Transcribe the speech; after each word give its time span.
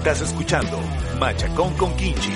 Estás 0.00 0.22
escuchando 0.22 0.80
Machacón 1.18 1.76
con 1.76 1.94
Kinchi. 1.94 2.32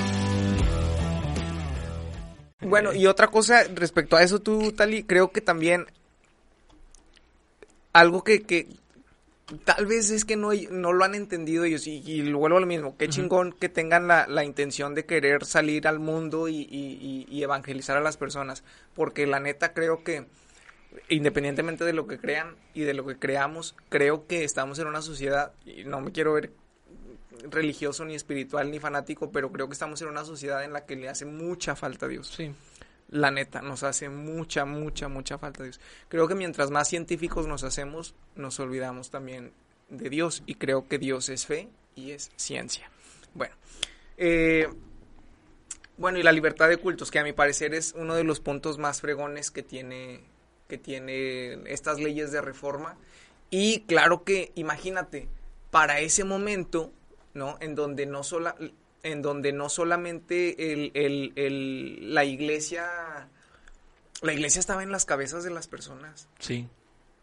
Bueno, 2.61 2.93
y 2.93 3.07
otra 3.07 3.29
cosa 3.29 3.65
respecto 3.75 4.17
a 4.17 4.23
eso, 4.23 4.39
tú, 4.39 4.73
Tali, 4.73 5.05
creo 5.05 5.33
que 5.33 5.41
también 5.41 5.87
algo 7.95 8.23
que, 8.23 8.43
que 8.43 8.69
tal 9.65 9.87
vez 9.87 10.11
es 10.11 10.27
que 10.27 10.37
no, 10.37 10.51
no 10.73 10.93
lo 10.93 11.05
han 11.07 11.15
entendido 11.15 11.65
ellos, 11.65 11.87
y, 11.87 12.03
y 12.05 12.21
lo 12.21 12.37
vuelvo 12.37 12.59
a 12.59 12.61
lo 12.61 12.67
mismo, 12.67 12.99
qué 12.99 13.09
chingón 13.09 13.53
que 13.53 13.71
tengan 13.71 14.09
la, 14.09 14.27
la, 14.27 14.45
intención 14.45 14.95
de 14.95 15.07
querer 15.07 15.47
salir 15.47 15.89
al 15.89 16.01
mundo 16.01 16.49
y, 16.49 16.69
y, 16.71 17.27
y, 17.31 17.43
evangelizar 17.43 17.97
a 17.97 18.03
las 18.03 18.19
personas, 18.19 18.63
porque 18.95 19.27
la 19.27 19.41
neta 19.41 19.73
creo 19.73 20.05
que, 20.05 20.27
independientemente 21.09 21.87
de 21.87 21.95
lo 21.95 22.07
que 22.07 22.19
crean 22.19 22.57
y 22.75 22.83
de 22.83 22.93
lo 22.93 23.07
que 23.07 23.17
creamos, 23.17 23.75
creo 23.89 24.27
que 24.27 24.45
estamos 24.45 24.79
en 24.81 24.87
una 24.87 25.01
sociedad, 25.01 25.55
y 25.65 25.85
no 25.85 26.03
me 26.03 26.13
quiero 26.13 26.35
ver 26.35 26.51
religioso, 27.51 28.05
ni 28.05 28.15
espiritual, 28.15 28.71
ni 28.71 28.79
fanático, 28.79 29.31
pero 29.31 29.51
creo 29.53 29.69
que 29.69 29.73
estamos 29.73 30.01
en 30.03 30.09
una 30.09 30.25
sociedad 30.25 30.65
en 30.65 30.73
la 30.73 30.87
que 30.87 30.97
le 30.97 31.09
hace 31.09 31.25
mucha 31.25 31.77
falta 31.77 32.07
a 32.07 32.09
Dios. 32.09 32.33
Sí. 32.37 32.53
La 33.09 33.31
neta, 33.31 33.61
nos 33.63 33.83
hace 33.83 34.09
mucha, 34.09 34.65
mucha, 34.65 35.09
mucha 35.09 35.39
falta 35.39 35.63
a 35.63 35.65
Dios. 35.65 35.81
Creo 36.09 36.27
que 36.27 36.35
mientras 36.35 36.71
más 36.71 36.89
científicos 36.89 37.47
nos 37.47 37.63
hacemos, 37.63 38.15
nos 38.35 38.59
olvidamos 38.61 39.11
también 39.11 39.53
de 39.89 40.09
Dios 40.09 40.43
y 40.47 40.55
creo 40.55 40.89
que 40.89 40.99
Dios 40.99 41.29
es 41.29 41.47
fe 41.47 41.69
y 41.95 42.13
es 42.13 42.31
ciencia. 42.37 42.91
Bueno, 43.35 43.55
eh, 44.17 44.69
bueno, 45.97 46.19
y 46.19 46.23
la 46.23 46.33
libertad 46.33 46.69
de 46.69 46.77
cultos, 46.77 47.11
que 47.11 47.21
a 47.21 47.25
mi 47.25 47.33
parecer 47.33 47.75
es 47.75 47.95
uno 47.97 48.15
de 48.15 48.25
los 48.25 48.41
puntos 48.41 48.79
más 48.79 49.01
fregones 49.01 49.51
que 49.51 49.63
tiene, 49.63 50.23
que 50.69 50.79
tiene 50.79 51.71
estas 51.71 52.01
leyes 52.01 52.33
de 52.33 52.41
reforma. 52.41 52.97
Y 53.51 53.83
claro 53.83 54.25
que, 54.25 54.51
imagínate, 54.57 55.29
para 55.71 56.01
ese 56.01 56.25
momento, 56.25 56.93
¿no? 57.35 57.59
En 57.61 57.75
donde 57.75 58.07
no 58.07 58.23
sola, 58.23 58.57
en 59.03 59.23
donde 59.23 59.53
no 59.53 59.69
solamente 59.69 60.73
el, 60.73 60.91
el, 60.95 61.33
el, 61.37 62.15
la 62.15 62.25
iglesia, 62.25 63.29
la 64.23 64.33
iglesia 64.33 64.61
estaba 64.61 64.83
en 64.83 64.91
las 64.91 65.05
cabezas 65.05 65.45
de 65.45 65.51
las 65.51 65.69
personas. 65.69 66.29
Sí. 66.39 66.69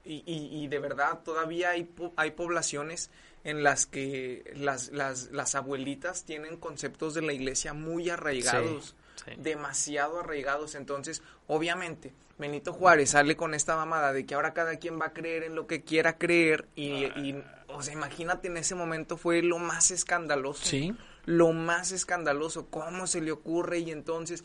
Y, 0.03 0.23
y, 0.25 0.63
y 0.63 0.67
de 0.67 0.79
verdad 0.79 1.19
todavía 1.23 1.71
hay, 1.71 1.89
hay 2.15 2.31
poblaciones 2.31 3.09
en 3.43 3.63
las 3.63 3.85
que 3.87 4.51
las, 4.55 4.91
las, 4.91 5.31
las 5.31 5.55
abuelitas 5.55 6.23
tienen 6.25 6.57
conceptos 6.57 7.13
de 7.13 7.21
la 7.21 7.33
iglesia 7.33 7.73
muy 7.73 8.09
arraigados. 8.09 8.95
Sí, 9.15 9.31
sí. 9.31 9.31
demasiado 9.37 10.19
arraigados. 10.19 10.73
Entonces, 10.75 11.21
obviamente, 11.47 12.13
Benito 12.39 12.73
Juárez 12.73 13.11
sale 13.11 13.35
con 13.35 13.53
esta 13.53 13.75
mamada 13.75 14.13
de 14.13 14.25
que 14.25 14.33
ahora 14.33 14.53
cada 14.53 14.77
quien 14.77 14.99
va 14.99 15.07
a 15.07 15.13
creer 15.13 15.43
en 15.43 15.53
lo 15.53 15.67
que 15.67 15.83
quiera 15.83 16.17
creer 16.17 16.67
y, 16.75 17.05
y 17.05 17.43
o 17.73 17.81
sea, 17.81 17.93
imagínate 17.93 18.47
en 18.47 18.57
ese 18.57 18.75
momento 18.75 19.17
fue 19.17 19.41
lo 19.41 19.57
más 19.57 19.91
escandaloso. 19.91 20.65
Sí. 20.65 20.93
Lo 21.25 21.53
más 21.53 21.91
escandaloso, 21.91 22.67
cómo 22.67 23.07
se 23.07 23.21
le 23.21 23.31
ocurre 23.31 23.79
y 23.79 23.91
entonces 23.91 24.43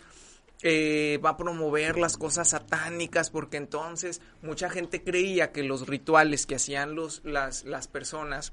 eh, 0.62 1.18
va 1.24 1.30
a 1.30 1.36
promover 1.36 1.98
las 1.98 2.16
cosas 2.16 2.50
satánicas 2.50 3.30
porque 3.30 3.56
entonces 3.56 4.20
mucha 4.42 4.70
gente 4.70 5.02
creía 5.02 5.52
que 5.52 5.62
los 5.62 5.86
rituales 5.86 6.46
que 6.46 6.56
hacían 6.56 6.94
los, 6.94 7.22
las, 7.24 7.64
las 7.64 7.88
personas 7.88 8.52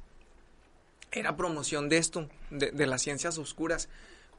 era 1.12 1.36
promoción 1.36 1.90
de 1.90 1.98
esto, 1.98 2.30
de, 2.50 2.72
de 2.72 2.88
las 2.88 3.02
ciencias 3.02 3.38
oscuras 3.38 3.90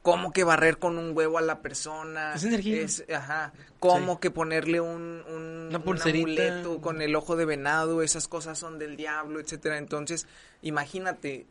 cómo 0.05 0.31
que 0.31 0.43
barrer 0.43 0.77
con 0.77 0.99
un 0.99 1.17
huevo 1.17 1.39
a 1.39 1.41
la 1.41 1.63
persona. 1.63 2.35
Es 2.35 2.43
energía. 2.43 2.79
Es, 2.83 3.03
ajá. 3.11 3.53
Cómo 3.79 4.13
sí. 4.13 4.19
que 4.21 4.29
ponerle 4.29 4.79
un, 4.79 5.23
un, 5.27 5.65
Una 5.69 5.79
un 5.79 5.99
amuleto 5.99 6.79
con 6.79 7.01
el 7.01 7.15
ojo 7.15 7.35
de 7.35 7.45
venado, 7.45 8.03
esas 8.03 8.27
cosas 8.27 8.59
son 8.59 8.77
del 8.77 8.97
diablo, 8.97 9.39
etcétera. 9.39 9.79
Entonces, 9.79 10.27
imagínate, 10.61 11.47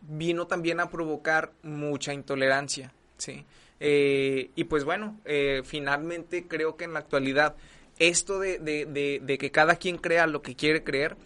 vino 0.00 0.48
también 0.48 0.80
a 0.80 0.90
provocar 0.90 1.52
mucha 1.62 2.12
intolerancia, 2.12 2.92
¿sí? 3.16 3.44
Eh, 3.78 4.50
y 4.56 4.64
pues 4.64 4.82
bueno, 4.82 5.20
eh, 5.24 5.62
finalmente 5.64 6.48
creo 6.48 6.76
que 6.76 6.82
en 6.82 6.94
la 6.94 6.98
actualidad 6.98 7.54
esto 8.00 8.40
de, 8.40 8.58
de, 8.58 8.86
de, 8.86 9.20
de 9.22 9.38
que 9.38 9.52
cada 9.52 9.76
quien 9.76 9.98
crea 9.98 10.26
lo 10.26 10.42
que 10.42 10.56
quiere 10.56 10.82
creer, 10.82 11.16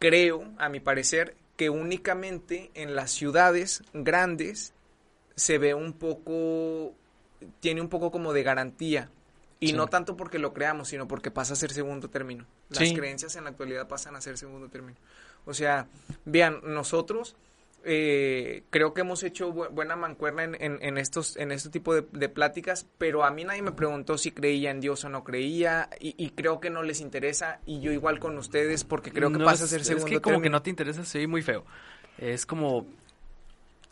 creo, 0.00 0.50
a 0.58 0.68
mi 0.68 0.80
parecer, 0.80 1.36
que 1.56 1.70
únicamente 1.70 2.72
en 2.74 2.96
las 2.96 3.12
ciudades 3.12 3.84
grandes 3.92 4.74
se 5.34 5.58
ve 5.58 5.74
un 5.74 5.92
poco, 5.92 6.94
tiene 7.60 7.80
un 7.80 7.88
poco 7.88 8.10
como 8.10 8.32
de 8.32 8.42
garantía. 8.42 9.10
Y 9.60 9.68
sí. 9.68 9.72
no 9.74 9.86
tanto 9.86 10.16
porque 10.16 10.40
lo 10.40 10.52
creamos, 10.52 10.88
sino 10.88 11.06
porque 11.06 11.30
pasa 11.30 11.52
a 11.52 11.56
ser 11.56 11.72
segundo 11.72 12.10
término. 12.10 12.46
Las 12.68 12.88
sí. 12.88 12.94
creencias 12.94 13.36
en 13.36 13.44
la 13.44 13.50
actualidad 13.50 13.86
pasan 13.86 14.16
a 14.16 14.20
ser 14.20 14.36
segundo 14.36 14.68
término. 14.68 14.98
O 15.44 15.54
sea, 15.54 15.86
vean, 16.24 16.60
nosotros 16.64 17.36
eh, 17.84 18.62
creo 18.70 18.94
que 18.94 19.00
hemos 19.00 19.22
hecho 19.24 19.52
bu 19.52 19.68
buena 19.70 19.96
mancuerna 19.96 20.44
en, 20.44 20.56
en, 20.60 20.78
en, 20.82 20.98
estos, 20.98 21.36
en 21.36 21.50
este 21.50 21.68
tipo 21.68 21.94
de, 21.94 22.04
de, 22.12 22.28
pláticas, 22.28 22.86
pero 22.98 23.24
a 23.24 23.30
mí 23.30 23.44
nadie 23.44 23.62
me 23.62 23.72
preguntó 23.72 24.18
si 24.18 24.30
creía 24.30 24.70
en 24.70 24.80
Dios 24.80 25.04
o 25.04 25.08
no 25.08 25.24
creía, 25.24 25.88
y, 25.98 26.14
y 26.16 26.30
creo 26.30 26.60
que 26.60 26.70
no 26.70 26.82
les 26.82 27.00
interesa, 27.00 27.60
y 27.66 27.80
yo 27.80 27.90
igual 27.90 28.20
con 28.20 28.38
ustedes, 28.38 28.84
porque 28.84 29.10
creo 29.10 29.32
que 29.32 29.38
no, 29.38 29.44
pasa 29.44 29.64
a 29.64 29.68
ser 29.68 29.84
segundo 29.84 30.06
Es 30.06 30.12
que 30.12 30.20
como 30.20 30.34
término. 30.34 30.42
que 30.42 30.50
no 30.50 30.62
te 30.62 30.70
interesa, 30.70 31.02
ve 31.18 31.26
muy 31.26 31.42
feo. 31.42 31.64
Es 32.18 32.46
como 32.46 32.86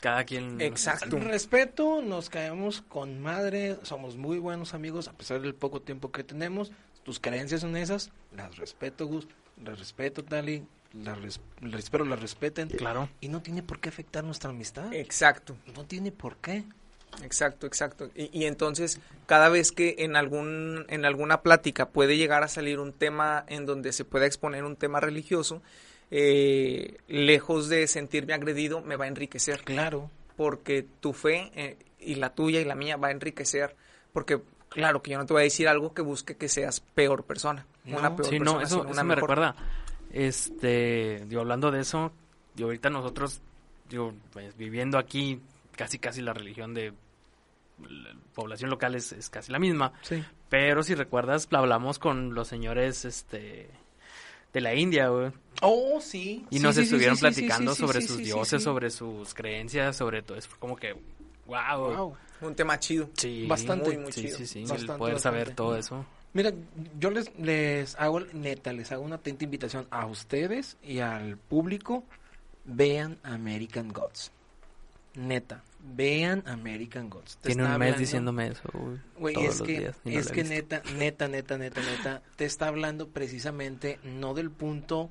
cada 0.01 0.25
quien. 0.25 0.61
Exacto. 0.61 1.17
El 1.17 1.25
respeto, 1.25 2.03
nos 2.03 2.31
caemos 2.31 2.83
con 2.83 3.21
madre, 3.21 3.77
somos 3.83 4.17
muy 4.17 4.39
buenos 4.39 4.75
amigos 4.75 5.09
a 5.09 5.13
pesar 5.13 5.41
del 5.41 5.55
poco 5.55 5.81
tiempo 5.81 6.11
que 6.11 6.25
tenemos. 6.25 6.73
Tus 7.03 7.21
creencias 7.21 7.61
son 7.63 7.77
esas, 7.77 8.11
las 8.37 8.57
respeto, 8.57 9.07
Gus, 9.07 9.27
las 9.65 9.79
respeto, 9.79 10.25
Tali, 10.25 10.65
las 10.93 11.21
res, 11.21 11.41
espero 11.77 12.05
las 12.05 12.21
respeten. 12.21 12.69
Claro. 12.69 13.09
Y 13.21 13.29
no 13.29 13.43
tiene 13.43 13.63
por 13.63 13.81
qué 13.81 13.89
afectar 13.89 14.25
nuestra 14.25 14.51
amistad. 14.51 14.93
Exacto. 14.93 15.57
No 15.75 15.85
tiene 15.85 16.13
por 16.13 16.37
qué. 16.37 16.65
Exacto, 17.23 17.67
exacto. 17.67 18.11
Y, 18.15 18.31
y, 18.39 18.45
entonces, 18.45 19.01
cada 19.27 19.49
vez 19.49 19.73
que 19.73 19.97
en 19.99 20.15
algún 20.15 20.87
en 20.89 21.05
alguna 21.05 21.43
plática 21.43 21.89
puede 21.89 22.17
llegar 22.17 22.45
a 22.45 22.49
salir 22.49 22.79
un 22.79 22.93
tema 22.93 23.45
en 23.49 23.67
donde 23.67 23.93
se 23.93 24.05
pueda 24.05 24.27
exponer 24.27 24.65
un 24.65 24.77
tema 24.77 25.01
religioso, 25.01 25.61
eh, 26.11 26.99
lejos 27.09 27.69
de 27.69 27.87
sentirme 27.87 28.35
agredido, 28.35 28.81
me 28.83 28.97
va 28.97 29.05
a 29.05 29.09
enriquecer. 29.09 29.63
Claro. 29.63 30.11
Porque 30.37 30.85
tu 31.01 31.13
fe 31.13 31.51
eh, 31.55 31.77
y 32.01 32.17
la 32.17 32.35
tuya 32.35 32.61
y 32.61 32.65
la 32.65 32.75
mía 32.75 32.97
va 32.97 33.09
a 33.09 33.13
enriquecer. 33.13 33.77
Porque, 34.13 34.41
claro, 34.69 35.03
que 35.03 35.13
yo 35.13 35.19
no 35.19 35.27
te 35.27 35.33
voy 35.33 35.43
a 35.43 35.45
decir 35.45 35.69
algo 35.69 35.95
que 35.95 36.03
busque 36.03 36.37
que 36.37 36.49
seas 36.49 36.81
peor 36.81 37.25
persona. 37.25 37.67
No, 37.85 37.99
una 37.99 38.17
peor 38.17 38.29
sí, 38.29 38.39
persona. 38.39 38.59
no, 38.59 38.65
eso, 38.65 38.81
una 38.83 38.91
eso 38.91 39.05
me 39.05 39.15
recuerda. 39.15 39.55
Este, 40.13 41.25
digo, 41.27 41.43
hablando 41.43 41.71
de 41.71 41.81
eso, 41.81 42.13
y 42.57 42.63
ahorita 42.63 42.91
nosotros, 42.91 43.41
digo, 43.89 44.13
pues, 44.33 44.57
viviendo 44.57 44.99
aquí, 44.99 45.41
casi 45.77 45.99
casi 45.99 46.21
la 46.23 46.33
religión 46.33 46.75
de 46.75 46.93
la 47.79 48.15
población 48.35 48.71
local 48.71 48.95
es, 48.97 49.13
es 49.13 49.31
casi 49.31 49.53
la 49.53 49.59
misma. 49.59 49.93
Sí. 50.03 50.23
Pero 50.49 50.83
si 50.83 50.95
recuerdas, 50.97 51.49
hablamos 51.53 52.01
con 52.01 52.35
los 52.35 52.49
señores, 52.49 53.05
este 53.05 53.71
de 54.53 54.61
la 54.61 54.75
India, 54.75 55.09
güey. 55.09 55.31
Oh, 55.63 56.01
sí. 56.01 56.45
Y 56.51 56.59
sí, 56.59 56.63
nos 56.63 56.75
sí, 56.75 56.83
estuvieron 56.83 57.17
sí, 57.17 57.21
platicando 57.21 57.75
sí, 57.75 57.81
sobre 57.81 58.01
sus 58.01 58.19
dioses, 58.19 58.63
sobre 58.63 58.91
sus 58.91 59.35
creencias, 59.35 59.97
sobre 59.97 60.23
todo. 60.23 60.39
Es 60.39 60.47
como 60.47 60.77
que, 60.77 60.95
wow. 61.47 61.95
wow. 61.95 62.17
Un 62.41 62.55
tema 62.55 62.79
chido. 62.79 63.11
Sí, 63.15 63.47
bastante. 63.47 63.91
Muy, 63.91 63.99
muy 63.99 64.13
chido. 64.13 64.37
Sí, 64.37 64.47
sí, 64.47 64.65
sí. 64.65 64.71
Bastante, 64.71 64.95
poder 64.95 65.15
bastante. 65.15 65.41
saber 65.41 65.55
todo 65.55 65.77
eso. 65.77 66.05
Mira, 66.33 66.53
yo 66.99 67.11
les, 67.11 67.37
les 67.39 67.97
hago, 67.97 68.21
neta, 68.21 68.73
les 68.73 68.91
hago 68.93 69.03
una 69.03 69.17
atenta 69.17 69.45
invitación 69.45 69.87
a 69.91 70.07
ustedes 70.07 70.77
y 70.83 71.01
al 71.01 71.37
público. 71.37 72.05
Vean 72.65 73.19
American 73.23 73.89
Gods. 73.89 74.31
Neta, 75.15 75.63
vean 75.81 76.43
American 76.47 77.11
Gods. 77.11 77.37
Te 77.39 77.49
Tiene 77.49 77.63
un 77.63 77.69
mes 77.69 77.75
hablando, 77.75 77.99
diciéndome 77.99 78.49
eso, 78.49 78.71
güey. 79.19 79.47
es 79.47 79.63
que, 79.63 79.79
días, 79.79 79.97
no 80.05 80.11
es 80.13 80.31
que 80.31 80.45
neta, 80.45 80.83
neta, 80.97 81.29
neta, 81.29 81.59
neta, 81.59 81.81
neta, 81.81 82.23
te 82.37 82.45
está 82.45 82.69
hablando 82.69 83.09
precisamente 83.09 83.99
no 84.05 84.35
del 84.35 84.51
punto 84.51 85.11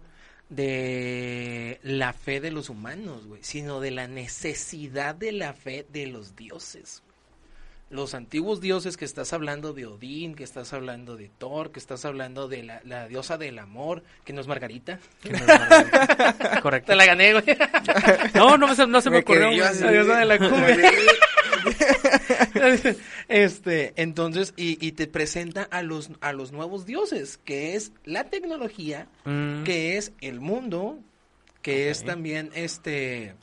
de 0.49 1.79
la 1.83 2.13
fe 2.13 2.39
de 2.39 2.51
los 2.51 2.69
humanos, 2.69 3.27
güey, 3.27 3.43
sino 3.43 3.79
de 3.79 3.91
la 3.91 4.07
necesidad 4.07 5.15
de 5.15 5.31
la 5.31 5.53
fe 5.53 5.85
de 5.91 6.07
los 6.07 6.35
dioses. 6.35 7.03
Los 7.89 8.13
antiguos 8.13 8.61
dioses 8.61 8.97
que 8.97 9.05
estás 9.05 9.33
hablando 9.33 9.73
de 9.73 9.87
Odín, 9.87 10.35
que 10.35 10.43
estás 10.43 10.73
hablando 10.73 11.17
de 11.17 11.29
Thor, 11.29 11.71
que 11.71 11.79
estás 11.79 12.05
hablando 12.05 12.47
de 12.47 12.61
la, 12.61 12.81
la 12.83 13.07
diosa 13.07 13.37
del 13.39 13.57
amor, 13.57 14.03
que 14.25 14.33
no 14.33 14.41
es 14.41 14.47
Margarita. 14.47 14.99
Que 15.21 15.31
no 15.31 15.37
es 15.37 15.47
Margarita. 15.47 16.59
Correcto. 16.61 16.91
Te 16.91 16.95
la 16.95 17.05
gané, 17.05 17.33
güey. 17.33 17.45
No, 18.35 18.57
no, 18.57 18.67
me, 18.67 18.87
no 18.87 19.01
se 19.01 19.09
me, 19.09 19.17
me 19.17 19.21
ocurrió. 19.21 19.49
La 19.51 19.91
diosa 19.91 20.19
de 20.19 20.25
la 20.25 20.37
cumbia. 20.37 20.91
este, 23.27 23.93
entonces, 23.95 24.53
y, 24.55 24.85
y, 24.85 24.91
te 24.93 25.07
presenta 25.07 25.63
a 25.63 25.81
los, 25.81 26.11
a 26.21 26.33
los 26.33 26.51
nuevos 26.51 26.85
dioses, 26.85 27.37
que 27.37 27.75
es 27.75 27.91
la 28.05 28.25
tecnología, 28.25 29.07
mm. 29.25 29.63
que 29.63 29.97
es 29.97 30.13
el 30.21 30.39
mundo, 30.39 30.99
que 31.61 31.71
okay. 31.71 31.87
es 31.87 32.03
también 32.03 32.51
este, 32.53 33.35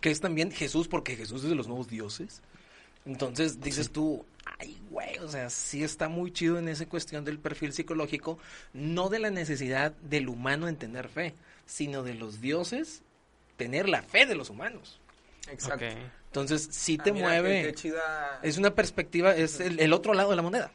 que 0.00 0.10
es 0.10 0.20
también 0.20 0.50
Jesús, 0.50 0.88
porque 0.88 1.16
Jesús 1.16 1.42
es 1.44 1.50
de 1.50 1.56
los 1.56 1.68
nuevos 1.68 1.88
dioses. 1.88 2.42
Entonces 3.06 3.60
dices 3.60 3.86
sí. 3.86 3.92
tú, 3.92 4.24
ay, 4.44 4.80
güey, 4.90 5.18
o 5.18 5.28
sea, 5.28 5.50
sí 5.50 5.82
está 5.82 6.08
muy 6.08 6.32
chido 6.32 6.58
en 6.58 6.68
esa 6.68 6.86
cuestión 6.86 7.24
del 7.24 7.38
perfil 7.38 7.72
psicológico, 7.72 8.38
no 8.72 9.08
de 9.08 9.18
la 9.18 9.30
necesidad 9.30 9.92
del 10.02 10.28
humano 10.28 10.68
en 10.68 10.76
tener 10.76 11.08
fe, 11.08 11.34
sino 11.66 12.02
de 12.02 12.14
los 12.14 12.40
dioses 12.40 13.02
tener 13.56 13.88
la 13.88 14.02
fe 14.02 14.26
de 14.26 14.34
los 14.34 14.50
humanos. 14.50 15.00
Exacto. 15.50 15.84
Entonces, 16.26 16.68
sí 16.70 16.96
te 16.96 17.10
ah, 17.10 17.14
mueve. 17.14 17.74
Es 18.42 18.56
una 18.56 18.74
perspectiva, 18.74 19.34
es 19.34 19.60
el, 19.60 19.92
otro 19.92 20.14
lado 20.14 20.30
de 20.30 20.36
la 20.36 20.42
moneda. 20.42 20.70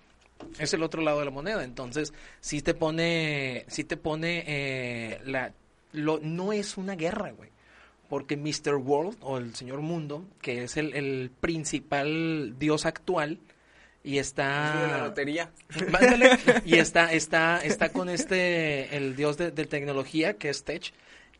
Es 0.59 0.73
el 0.73 0.83
otro 0.83 1.01
lado 1.01 1.19
de 1.19 1.25
la 1.25 1.31
moneda. 1.31 1.63
Entonces, 1.63 2.13
sí 2.41 2.61
te 2.61 2.73
pone, 2.73 3.65
sí 3.67 3.85
te 3.85 3.97
pone, 3.97 4.43
eh, 4.45 5.21
la, 5.25 5.53
lo, 5.93 6.19
no 6.19 6.51
es 6.51 6.77
una 6.77 6.95
guerra, 6.95 7.31
güey. 7.31 7.49
Porque 8.09 8.37
Mr. 8.37 8.75
World, 8.75 9.17
o 9.21 9.37
el 9.37 9.55
Señor 9.55 9.81
Mundo, 9.81 10.25
que 10.41 10.63
es 10.63 10.77
el, 10.77 11.31
principal 11.39 12.55
dios 12.59 12.85
actual, 12.85 13.39
y 14.03 14.19
está 14.19 14.81
de 14.81 14.87
la 14.87 15.07
lotería 15.07 15.49
y 16.65 16.75
está 16.75 17.11
está 17.11 17.59
está 17.65 17.89
con 17.89 18.07
este 18.07 18.95
el 18.95 19.15
dios 19.15 19.35
de, 19.35 19.49
de, 19.49 19.65
tecnología 19.65 20.35
que 20.35 20.49
es 20.49 20.63
Tech 20.63 20.93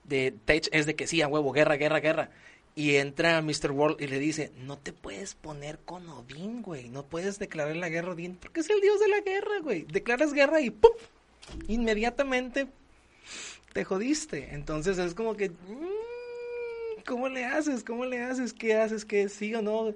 de 0.04 0.34
Tech 0.46 0.68
es 0.72 0.88
de 0.88 0.96
que 0.96 1.06
sí 1.06 1.22
a 1.22 1.28
huevo 1.28 1.52
guerra 1.52 1.76
guerra 1.76 2.00
guerra 2.00 2.32
y 2.76 2.98
entra 2.98 3.42
Mr. 3.42 3.72
World 3.72 4.02
y 4.02 4.08
le 4.08 4.20
dice, 4.20 4.52
no 4.58 4.78
te 4.78 4.92
puedes 4.92 5.34
poner 5.34 5.80
con 5.80 6.08
Odín, 6.10 6.62
güey. 6.62 6.90
No 6.90 7.04
puedes 7.04 7.40
declarar 7.40 7.78
la 7.78 7.88
guerra 7.88 8.10
a 8.10 8.12
Odín 8.12 8.36
porque 8.36 8.60
es 8.60 8.70
el 8.70 8.82
dios 8.82 9.00
de 9.00 9.08
la 9.08 9.22
guerra, 9.22 9.60
güey. 9.62 9.84
Declaras 9.84 10.34
guerra 10.34 10.60
y 10.60 10.72
¡pum! 10.72 10.92
Inmediatamente 11.70 12.68
te 13.72 13.86
jodiste. 13.86 14.54
Entonces 14.54 14.98
es 14.98 15.14
como 15.14 15.38
que... 15.38 15.50
Mm, 15.50 15.95
¿Cómo 17.06 17.30
le 17.30 17.46
haces? 17.46 17.84
¿Cómo 17.84 18.06
le 18.06 18.22
haces? 18.22 18.54
¿Qué 18.54 18.76
haces? 18.76 19.06
¿Qué 19.06 19.30
sí 19.30 19.54
o 19.56 19.62
no? 19.62 19.94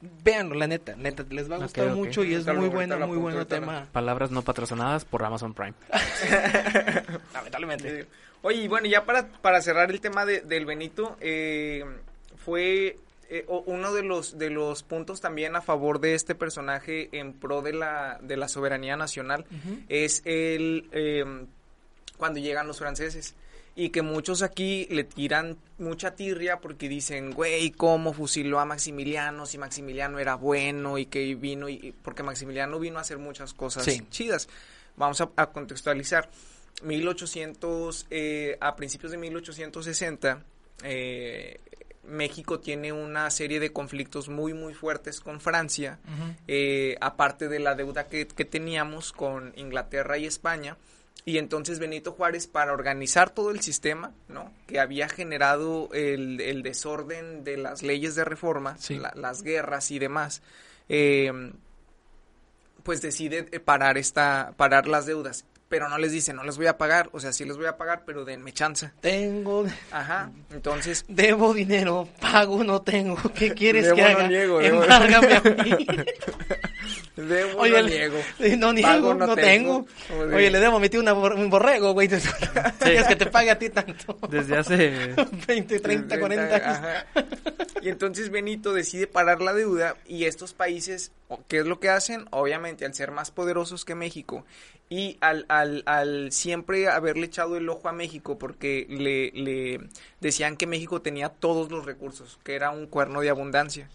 Véanlo, 0.00 0.54
la 0.54 0.66
neta, 0.66 0.96
neta, 0.96 1.24
les 1.28 1.50
va 1.50 1.56
a 1.56 1.58
gustar 1.58 1.94
mucho 1.94 2.24
y 2.24 2.34
es 2.34 2.46
muy 2.46 2.68
bueno, 2.68 3.06
muy 3.06 3.18
bueno 3.18 3.46
tema. 3.46 3.86
Palabras 3.92 4.30
no 4.30 4.42
patrocinadas 4.42 5.04
por 5.04 5.22
Amazon 5.22 5.52
Prime. 5.52 5.74
Lamentablemente. 7.34 8.06
Oye, 8.42 8.62
y 8.62 8.68
bueno, 8.68 8.86
ya 8.86 9.04
para, 9.04 9.28
para 9.28 9.60
cerrar 9.60 9.90
el 9.90 10.00
tema 10.00 10.24
de, 10.24 10.40
del 10.40 10.64
Benito, 10.64 11.18
eh, 11.20 11.84
fue 12.36 12.96
eh, 13.28 13.44
uno 13.46 13.92
de 13.92 14.02
los 14.02 14.38
de 14.38 14.50
los 14.50 14.82
puntos 14.82 15.20
también 15.20 15.54
a 15.54 15.60
favor 15.60 16.00
de 16.00 16.14
este 16.14 16.34
personaje 16.34 17.10
en 17.12 17.32
pro 17.32 17.62
de 17.62 17.74
la 17.74 18.18
de 18.22 18.36
la 18.36 18.48
soberanía 18.48 18.96
nacional 18.96 19.44
es 19.88 20.22
el 20.24 20.88
em, 20.90 21.46
cuando 22.16 22.40
llegan 22.40 22.66
los 22.66 22.80
franceses 22.80 23.36
y 23.76 23.90
que 23.90 24.02
muchos 24.02 24.42
aquí 24.42 24.86
le 24.90 25.04
tiran 25.04 25.56
mucha 25.78 26.14
tirria 26.14 26.60
porque 26.60 26.88
dicen, 26.88 27.32
güey, 27.32 27.70
¿cómo 27.70 28.12
fusiló 28.12 28.60
a 28.60 28.64
Maximiliano 28.64 29.46
si 29.46 29.58
Maximiliano 29.58 30.18
era 30.18 30.34
bueno 30.34 30.98
y 30.98 31.06
que 31.06 31.34
vino 31.34 31.68
y 31.68 31.94
porque 32.02 32.22
Maximiliano 32.22 32.78
vino 32.78 32.98
a 32.98 33.02
hacer 33.02 33.18
muchas 33.18 33.54
cosas 33.54 33.86
chidas. 34.10 34.48
Vamos 34.96 35.20
a, 35.20 35.46
contextualizar. 35.46 36.28
1800 36.82 38.06
eh, 38.10 38.56
a 38.60 38.74
principios 38.74 39.12
de 39.12 39.18
1860 39.18 40.42
eh, 40.82 41.60
México 42.04 42.60
tiene 42.60 42.92
una 42.92 43.30
serie 43.30 43.60
de 43.60 43.72
conflictos 43.72 44.28
muy 44.28 44.54
muy 44.54 44.74
fuertes 44.74 45.20
con 45.20 45.40
Francia, 45.40 45.98
eh, 46.48 46.96
aparte 47.00 47.48
de 47.48 47.60
la 47.60 47.74
deuda 47.74 48.06
que, 48.06 48.24
teníamos 48.24 49.12
con 49.12 49.52
Inglaterra 49.56 50.18
y 50.18 50.26
España. 50.26 50.76
Y 51.24 51.38
entonces 51.38 51.78
Benito 51.78 52.12
Juárez, 52.12 52.46
para 52.46 52.72
organizar 52.72 53.30
todo 53.30 53.50
el 53.50 53.60
sistema, 53.60 54.12
¿no? 54.28 54.52
Que 54.66 54.80
había 54.80 55.08
generado 55.08 55.88
el, 55.92 56.62
desorden 56.62 57.44
de 57.44 57.56
las 57.56 57.82
leyes 57.82 58.14
de 58.14 58.24
reforma, 58.24 58.76
las 59.14 59.42
guerras 59.42 59.90
y 59.90 59.98
demás, 59.98 60.42
eh, 60.88 61.52
pues 62.82 63.02
decide 63.02 63.42
parar 63.60 63.98
esta, 63.98 64.54
parar 64.56 64.88
las 64.88 65.06
deudas 65.06 65.44
pero 65.70 65.88
no 65.88 65.98
les 65.98 66.10
dice, 66.10 66.34
no 66.34 66.42
les 66.42 66.56
voy 66.56 66.66
a 66.66 66.76
pagar, 66.76 67.10
o 67.12 67.20
sea, 67.20 67.32
sí 67.32 67.44
les 67.44 67.56
voy 67.56 67.66
a 67.66 67.76
pagar, 67.76 68.02
pero 68.04 68.24
denme 68.24 68.52
chance. 68.52 68.90
Tengo. 69.00 69.64
Ajá, 69.92 70.32
entonces. 70.50 71.04
Debo 71.08 71.54
dinero, 71.54 72.08
pago 72.20 72.64
no 72.64 72.82
tengo, 72.82 73.16
¿qué 73.32 73.54
quieres 73.54 73.92
que 73.92 74.02
haga? 74.02 74.26
Debo. 74.26 74.58
a 74.58 75.64
mí. 75.64 75.86
debo 77.16 77.60
Oye, 77.60 77.82
no 77.82 77.88
niego. 77.88 78.18
No 78.58 78.72
niego, 78.72 79.14
no, 79.14 79.34
tengo. 79.36 79.86
Oye, 80.32 80.50
le 80.50 80.60
debo 80.60 80.80
meter 80.80 81.00
una 81.00 81.12
un 81.12 81.50
borrego, 81.50 81.92
güey. 81.92 82.08
Sí. 82.82 82.92
Es 82.92 83.06
que 83.06 83.16
te 83.16 83.26
pague 83.26 83.50
a 83.50 83.58
ti 83.58 83.70
tanto. 83.70 84.18
Desde 84.28 84.56
hace 84.56 85.14
20, 85.46 85.80
30, 85.80 86.18
40 86.18 86.54
años. 86.54 86.66
Ajá. 86.66 87.06
Y 87.82 87.88
entonces 87.88 88.30
Benito 88.30 88.72
decide 88.72 89.06
parar 89.06 89.40
la 89.40 89.52
deuda 89.54 89.96
y 90.06 90.24
estos 90.24 90.52
países, 90.54 91.12
¿qué 91.48 91.58
es 91.58 91.66
lo 91.66 91.80
que 91.80 91.88
hacen? 91.88 92.26
Obviamente, 92.30 92.84
al 92.84 92.94
ser 92.94 93.10
más 93.10 93.30
poderosos 93.30 93.84
que 93.84 93.94
México 93.94 94.44
y 94.90 95.16
al, 95.20 95.46
al, 95.48 95.84
al, 95.86 96.32
siempre 96.32 96.88
haberle 96.88 97.26
echado 97.26 97.56
el 97.56 97.68
ojo 97.68 97.88
a 97.88 97.92
México 97.92 98.38
porque 98.38 98.86
le, 98.88 99.30
le, 99.30 99.88
decían 100.20 100.56
que 100.56 100.66
México 100.66 101.00
tenía 101.00 101.28
todos 101.28 101.70
los 101.70 101.86
recursos, 101.86 102.38
que 102.42 102.56
era 102.56 102.70
un 102.70 102.86
cuerno 102.86 103.20
de 103.20 103.30
abundancia. 103.30 103.88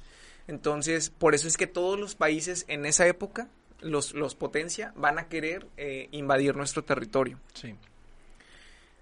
Entonces, 0.48 1.10
por 1.10 1.36
eso 1.36 1.48
es 1.48 1.58
que 1.58 1.68
todos 1.68 2.00
los 2.00 2.16
países 2.16 2.66
en 2.68 2.86
esa 2.86 3.08
época, 3.08 3.50
los, 3.80 4.14
los 4.14 4.36
potencia, 4.36 4.94
van 4.96 5.20
a 5.20 5.28
querer 5.28 5.68
eh, 5.78 6.08
invadir 6.12 6.56
nuestro 6.56 6.84
territorio. 6.84 7.40
Sí. 7.54 7.76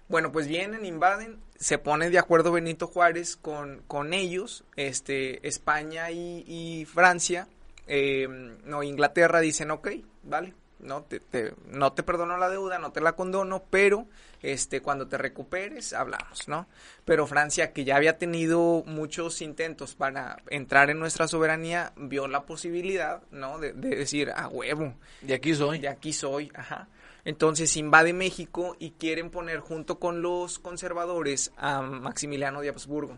Bueno, 0.08 0.32
pues 0.32 0.46
vienen, 0.46 0.84
invaden, 0.84 1.38
se 1.56 1.78
pone 1.78 2.10
de 2.10 2.18
acuerdo 2.18 2.52
Benito 2.52 2.86
Juárez 2.86 3.36
con, 3.36 3.82
con 3.86 4.12
ellos, 4.12 4.64
este, 4.76 5.46
España 5.46 6.10
y, 6.10 6.44
y 6.46 6.84
Francia, 6.84 7.48
eh, 7.86 8.26
no, 8.64 8.82
Inglaterra 8.82 9.40
dicen, 9.40 9.70
ok, 9.70 9.88
vale, 10.22 10.54
no 10.84 11.02
te, 11.02 11.20
no 11.66 11.92
te 11.92 12.02
perdono 12.02 12.36
la 12.36 12.48
deuda, 12.48 12.78
no 12.78 12.92
te 12.92 13.00
la 13.00 13.12
condono, 13.12 13.64
pero 13.70 14.06
este 14.42 14.82
cuando 14.82 15.08
te 15.08 15.16
recuperes 15.18 15.92
hablamos, 15.92 16.46
¿no? 16.48 16.66
Pero 17.04 17.26
Francia 17.26 17.72
que 17.72 17.84
ya 17.84 17.96
había 17.96 18.18
tenido 18.18 18.84
muchos 18.86 19.40
intentos 19.40 19.94
para 19.94 20.36
entrar 20.50 20.90
en 20.90 20.98
nuestra 20.98 21.26
soberanía, 21.26 21.92
vio 21.96 22.28
la 22.28 22.44
posibilidad, 22.44 23.22
¿no? 23.30 23.58
De, 23.58 23.72
decir, 23.72 24.30
a 24.30 24.48
huevo. 24.48 24.94
De 25.22 25.34
aquí 25.34 25.54
soy. 25.54 25.78
De 25.78 25.88
aquí 25.88 26.12
soy, 26.12 26.52
ajá. 26.54 26.88
Entonces 27.24 27.76
invade 27.76 28.12
México 28.12 28.76
y 28.78 28.90
quieren 28.92 29.30
poner 29.30 29.60
junto 29.60 29.98
con 29.98 30.20
los 30.20 30.58
conservadores 30.58 31.52
a 31.56 31.80
Maximiliano 31.80 32.60
de 32.60 32.68
Habsburgo. 32.68 33.16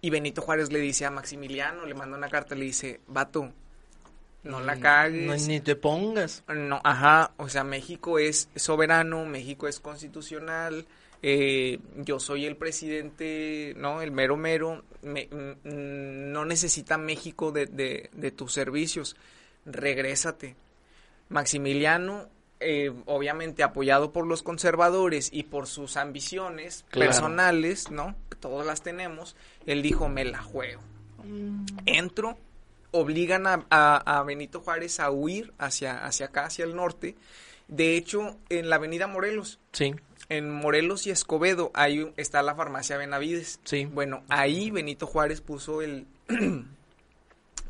Y 0.00 0.10
Benito 0.10 0.42
Juárez 0.42 0.72
le 0.72 0.80
dice 0.80 1.04
a 1.04 1.10
Maximiliano, 1.10 1.86
le 1.86 1.94
manda 1.94 2.16
una 2.16 2.28
carta, 2.28 2.54
le 2.54 2.64
dice, 2.64 3.00
vato, 3.06 3.52
no 4.42 4.60
la 4.60 4.78
cagues. 4.78 5.48
ni 5.48 5.60
te 5.60 5.76
pongas. 5.76 6.44
No, 6.48 6.80
ajá, 6.84 7.32
o 7.36 7.48
sea, 7.48 7.64
México 7.64 8.18
es 8.18 8.48
soberano, 8.56 9.24
México 9.24 9.68
es 9.68 9.80
constitucional, 9.80 10.86
eh, 11.22 11.78
yo 11.96 12.18
soy 12.18 12.46
el 12.46 12.56
presidente, 12.56 13.74
¿no? 13.76 14.00
El 14.00 14.10
mero 14.10 14.36
mero, 14.36 14.84
mm, 15.02 16.32
no 16.32 16.44
necesita 16.46 16.96
México 16.96 17.52
de, 17.52 17.66
de, 17.66 18.30
tus 18.30 18.52
servicios, 18.52 19.16
regrésate. 19.66 20.56
Maximiliano, 21.28 22.28
eh, 22.58 22.92
obviamente 23.06 23.62
apoyado 23.62 24.12
por 24.12 24.26
los 24.26 24.42
conservadores 24.42 25.28
y 25.32 25.44
por 25.44 25.66
sus 25.66 25.96
ambiciones 25.96 26.84
personales, 26.90 27.90
¿no? 27.90 28.16
Todas 28.40 28.66
las 28.66 28.82
tenemos, 28.82 29.36
él 29.66 29.82
dijo, 29.82 30.08
me 30.08 30.24
la 30.24 30.42
juego. 30.42 30.80
Mm. 31.22 31.66
Entro, 31.84 32.38
obligan 32.92 33.44
a, 33.46 34.24
Benito 34.26 34.60
Juárez 34.60 35.00
a 35.00 35.10
huir 35.10 35.52
hacia, 35.58 36.04
hacia 36.04 36.26
acá, 36.26 36.46
hacia 36.46 36.64
el 36.64 36.74
norte. 36.74 37.16
De 37.68 37.96
hecho, 37.96 38.36
en 38.48 38.68
la 38.68 38.76
avenida 38.76 39.06
Morelos. 39.06 39.60
Sí. 39.72 39.94
En 40.28 40.50
Morelos 40.50 41.06
y 41.06 41.10
Escobedo, 41.10 41.70
ahí 41.74 42.12
está 42.16 42.42
la 42.42 42.54
farmacia 42.54 42.96
Benavides. 42.96 43.60
Sí. 43.64 43.86
Bueno, 43.86 44.22
ahí 44.28 44.70
Benito 44.70 45.06
Juárez 45.06 45.40
puso 45.40 45.82
el, 45.82 46.06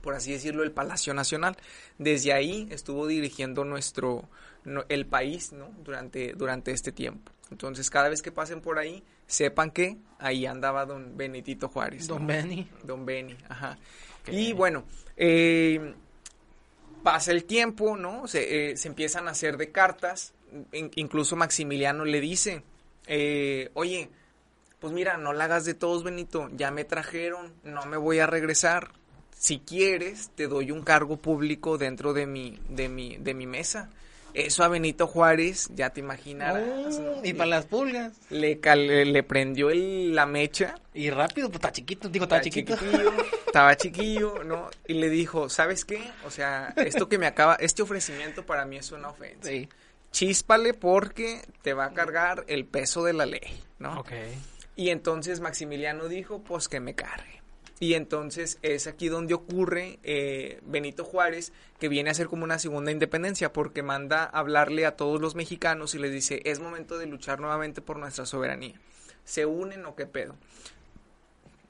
por 0.03 0.15
así 0.15 0.33
decirlo, 0.33 0.62
el 0.62 0.73
Palacio 0.73 1.15
Nacional. 1.15 1.57
Desde 1.99 2.33
ahí 2.33 2.69
estuvo 2.71 3.07
dirigiendo 3.07 3.65
nuestro, 3.65 4.29
el 4.89 5.07
país, 5.07 5.53
¿no? 5.53 5.71
Durante, 5.85 6.33
durante 6.33 6.73
este 6.73 6.93
tiempo. 6.93 7.33
Entonces, 7.50 7.91
cada 7.91 8.09
vez 8.09 8.23
que 8.23 8.31
pasen 8.31 8.61
por 8.61 8.79
ahí, 8.79 9.03
sepan 9.27 9.71
que 9.71 9.99
ahí 10.19 10.47
andaba 10.47 10.87
don 10.87 11.17
Benitito 11.17 11.69
Juárez. 11.69 12.07
Don 12.07 12.27
Beni. 12.27 12.69
Don 12.85 13.05
Beni, 13.05 13.37
ajá. 13.49 13.79
Y 14.31 14.53
bueno, 14.53 14.85
eh, 15.17 15.95
pasa 17.03 17.33
el 17.33 17.45
tiempo, 17.45 17.97
¿no? 17.97 18.27
Se, 18.27 18.71
eh, 18.71 18.77
se, 18.77 18.89
empiezan 18.89 19.29
a 19.29 19.33
hacer 19.33 19.57
de 19.57 19.71
cartas. 19.71 20.33
incluso 20.73 21.37
Maximiliano 21.37 22.05
le 22.05 22.21
dice, 22.21 22.63
eh, 23.07 23.71
oye, 23.75 24.11
pues 24.79 24.93
mira, 24.93 25.17
no 25.17 25.33
la 25.33 25.45
hagas 25.45 25.65
de 25.65 25.75
todos, 25.75 26.05
Benito. 26.05 26.49
Ya 26.55 26.71
me 26.71 26.85
trajeron, 26.85 27.53
no 27.65 27.85
me 27.87 27.97
voy 27.97 28.19
a 28.19 28.27
regresar. 28.27 28.93
Si 29.37 29.59
quieres, 29.59 30.31
te 30.35 30.49
doy 30.49 30.71
un 30.71 30.83
cargo 30.83 31.17
público 31.17 31.79
dentro 31.79 32.13
de 32.13 32.27
mi, 32.27 32.59
de 32.69 32.89
mi, 32.89 33.17
de 33.17 33.35
mi 33.35 33.47
mesa. 33.47 33.91
Eso 34.33 34.63
a 34.63 34.69
Benito 34.69 35.07
Juárez, 35.07 35.69
ya 35.75 35.91
te 35.91 36.01
imaginarás. 36.01 37.01
Oh, 37.01 37.21
y 37.25 37.33
para 37.33 37.51
las 37.51 37.67
pulgas. 37.67 38.13
Le, 38.31 38.61
le, 39.05 39.23
prendió 39.23 39.71
el, 39.71 40.15
la 40.15 40.27
mecha. 40.27 40.77
Y 40.95 41.11
rápido, 41.11 41.49
pues 41.49 41.57
está 41.57 41.73
chiquito, 41.73 42.09
digo, 42.09 42.25
estaba 42.25 42.41
chiquito. 42.41 42.77
estaba 43.50 43.76
chiquillo, 43.76 44.45
¿no? 44.45 44.71
Y 44.87 44.95
le 44.95 45.11
dijo, 45.11 45.49
¿sabes 45.49 45.85
qué? 45.85 46.09
O 46.25 46.30
sea, 46.30 46.73
esto 46.76 47.09
que 47.09 47.19
me 47.19 47.26
acaba, 47.26 47.57
este 47.57 47.83
ofrecimiento 47.83 48.47
para 48.47 48.64
mí 48.64 48.76
es 48.76 48.92
una 48.92 49.09
ofensa. 49.09 49.49
Sí. 49.49 49.69
Chíspale 50.12 50.73
porque 50.73 51.42
te 51.62 51.75
va 51.75 51.87
a 51.87 51.92
cargar 51.92 52.45
el 52.47 52.64
peso 52.64 53.04
de 53.04 53.12
la 53.12 53.26
ley, 53.26 53.61
¿no? 53.78 54.00
Ok. 54.00 54.12
Y 54.76 54.90
entonces 54.90 55.40
Maximiliano 55.40 56.09
dijo, 56.09 56.42
pues 56.42 56.69
que 56.69 56.78
me 56.78 56.95
cargue. 56.95 57.42
Y 57.80 57.95
entonces 57.95 58.59
es 58.62 58.87
aquí 58.87 59.09
donde 59.09 59.35
ocurre 59.35 59.99
eh, 60.04 60.61
Benito 60.62 61.04
Juárez, 61.04 61.52
que 61.78 61.88
viene 61.88 62.11
a 62.11 62.14
ser 62.14 62.28
como 62.28 62.45
una 62.45 62.59
segunda 62.59 62.92
independencia, 62.92 63.52
porque 63.52 63.83
manda 63.83 64.25
hablarle 64.25 64.87
a 64.87 64.97
todos 64.97 65.21
los 65.21 65.35
mexicanos 65.35 65.95
y 65.95 65.99
les 65.99 66.12
dice, 66.12 66.42
es 66.45 66.61
momento 66.61 66.99
de 66.99 67.07
luchar 67.07 67.40
nuevamente 67.40 67.80
por 67.80 67.99
nuestra 67.99 68.26
soberanía. 68.26 68.78
¿Se 69.25 69.47
unen 69.47 69.87
o 69.87 69.97
qué 69.97 70.07
pedo? 70.07 70.37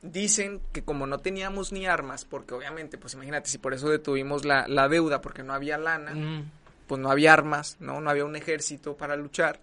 Dicen 0.03 0.61
que 0.73 0.83
como 0.83 1.07
no 1.07 1.19
teníamos 1.19 1.73
ni 1.73 1.87
armas, 1.87 2.25
porque 2.25 2.55
obviamente, 2.55 2.97
pues 2.97 3.15
imagínate, 3.15 3.51
si 3.51 3.59
por 3.59 3.75
eso 3.75 3.89
detuvimos 3.89 4.45
la, 4.47 4.67
la 4.67 4.89
deuda, 4.89 5.21
porque 5.21 5.43
no 5.43 5.53
había 5.53 5.77
lana, 5.77 6.15
Mm. 6.15 6.51
pues 6.87 7.01
no 7.01 7.11
había 7.11 7.33
armas, 7.35 7.77
¿no? 7.81 8.01
No 8.01 8.09
había 8.11 8.25
un 8.25 8.35
ejército 8.37 8.97
para 8.97 9.15
luchar. 9.17 9.61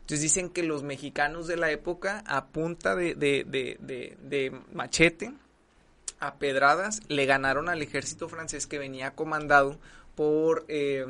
Entonces 0.00 0.20
dicen 0.22 0.50
que 0.50 0.62
los 0.64 0.82
mexicanos 0.82 1.46
de 1.46 1.56
la 1.56 1.70
época, 1.70 2.22
a 2.26 2.46
punta 2.46 2.94
de, 2.96 3.14
de, 3.14 3.44
de, 3.46 3.76
de, 3.80 4.16
de 4.22 4.60
machete, 4.72 5.32
a 6.18 6.34
pedradas, 6.36 7.00
le 7.08 7.26
ganaron 7.26 7.68
al 7.68 7.80
ejército 7.82 8.28
francés 8.28 8.66
que 8.66 8.78
venía 8.78 9.12
comandado 9.12 9.78
por, 10.14 10.64
eh, 10.68 11.04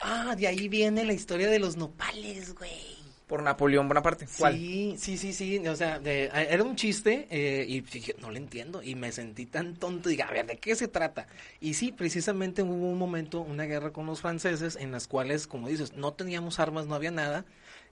Ah, 0.00 0.34
de 0.36 0.46
ahí 0.46 0.68
viene 0.68 1.04
la 1.04 1.12
historia 1.12 1.48
de 1.48 1.58
los 1.58 1.76
nopales, 1.76 2.54
güey. 2.54 2.95
Por 3.26 3.42
Napoleón 3.42 3.88
Bonaparte. 3.88 4.26
¿Cuál? 4.38 4.54
Sí, 4.54 4.94
sí, 4.98 5.16
sí, 5.18 5.32
sí. 5.32 5.58
O 5.66 5.74
sea, 5.74 5.98
de- 5.98 6.30
era 6.32 6.62
un 6.62 6.76
chiste 6.76 7.26
eh, 7.30 7.64
y 7.68 7.80
dije, 7.80 8.14
no 8.20 8.30
lo 8.30 8.36
entiendo. 8.36 8.82
Y 8.82 8.94
me 8.94 9.10
sentí 9.10 9.46
tan 9.46 9.74
tonto. 9.74 10.08
Diga, 10.08 10.26
a 10.28 10.32
ver, 10.32 10.46
¿de 10.46 10.58
qué 10.58 10.76
se 10.76 10.86
trata? 10.86 11.26
Y 11.60 11.74
sí, 11.74 11.90
precisamente 11.90 12.62
hubo 12.62 12.88
un 12.88 12.98
momento, 12.98 13.40
una 13.40 13.64
guerra 13.64 13.92
con 13.92 14.06
los 14.06 14.20
franceses, 14.20 14.76
en 14.76 14.92
las 14.92 15.08
cuales, 15.08 15.46
como 15.48 15.68
dices, 15.68 15.94
no 15.94 16.12
teníamos 16.12 16.60
armas, 16.60 16.86
no 16.86 16.94
había 16.94 17.10
nada. 17.10 17.44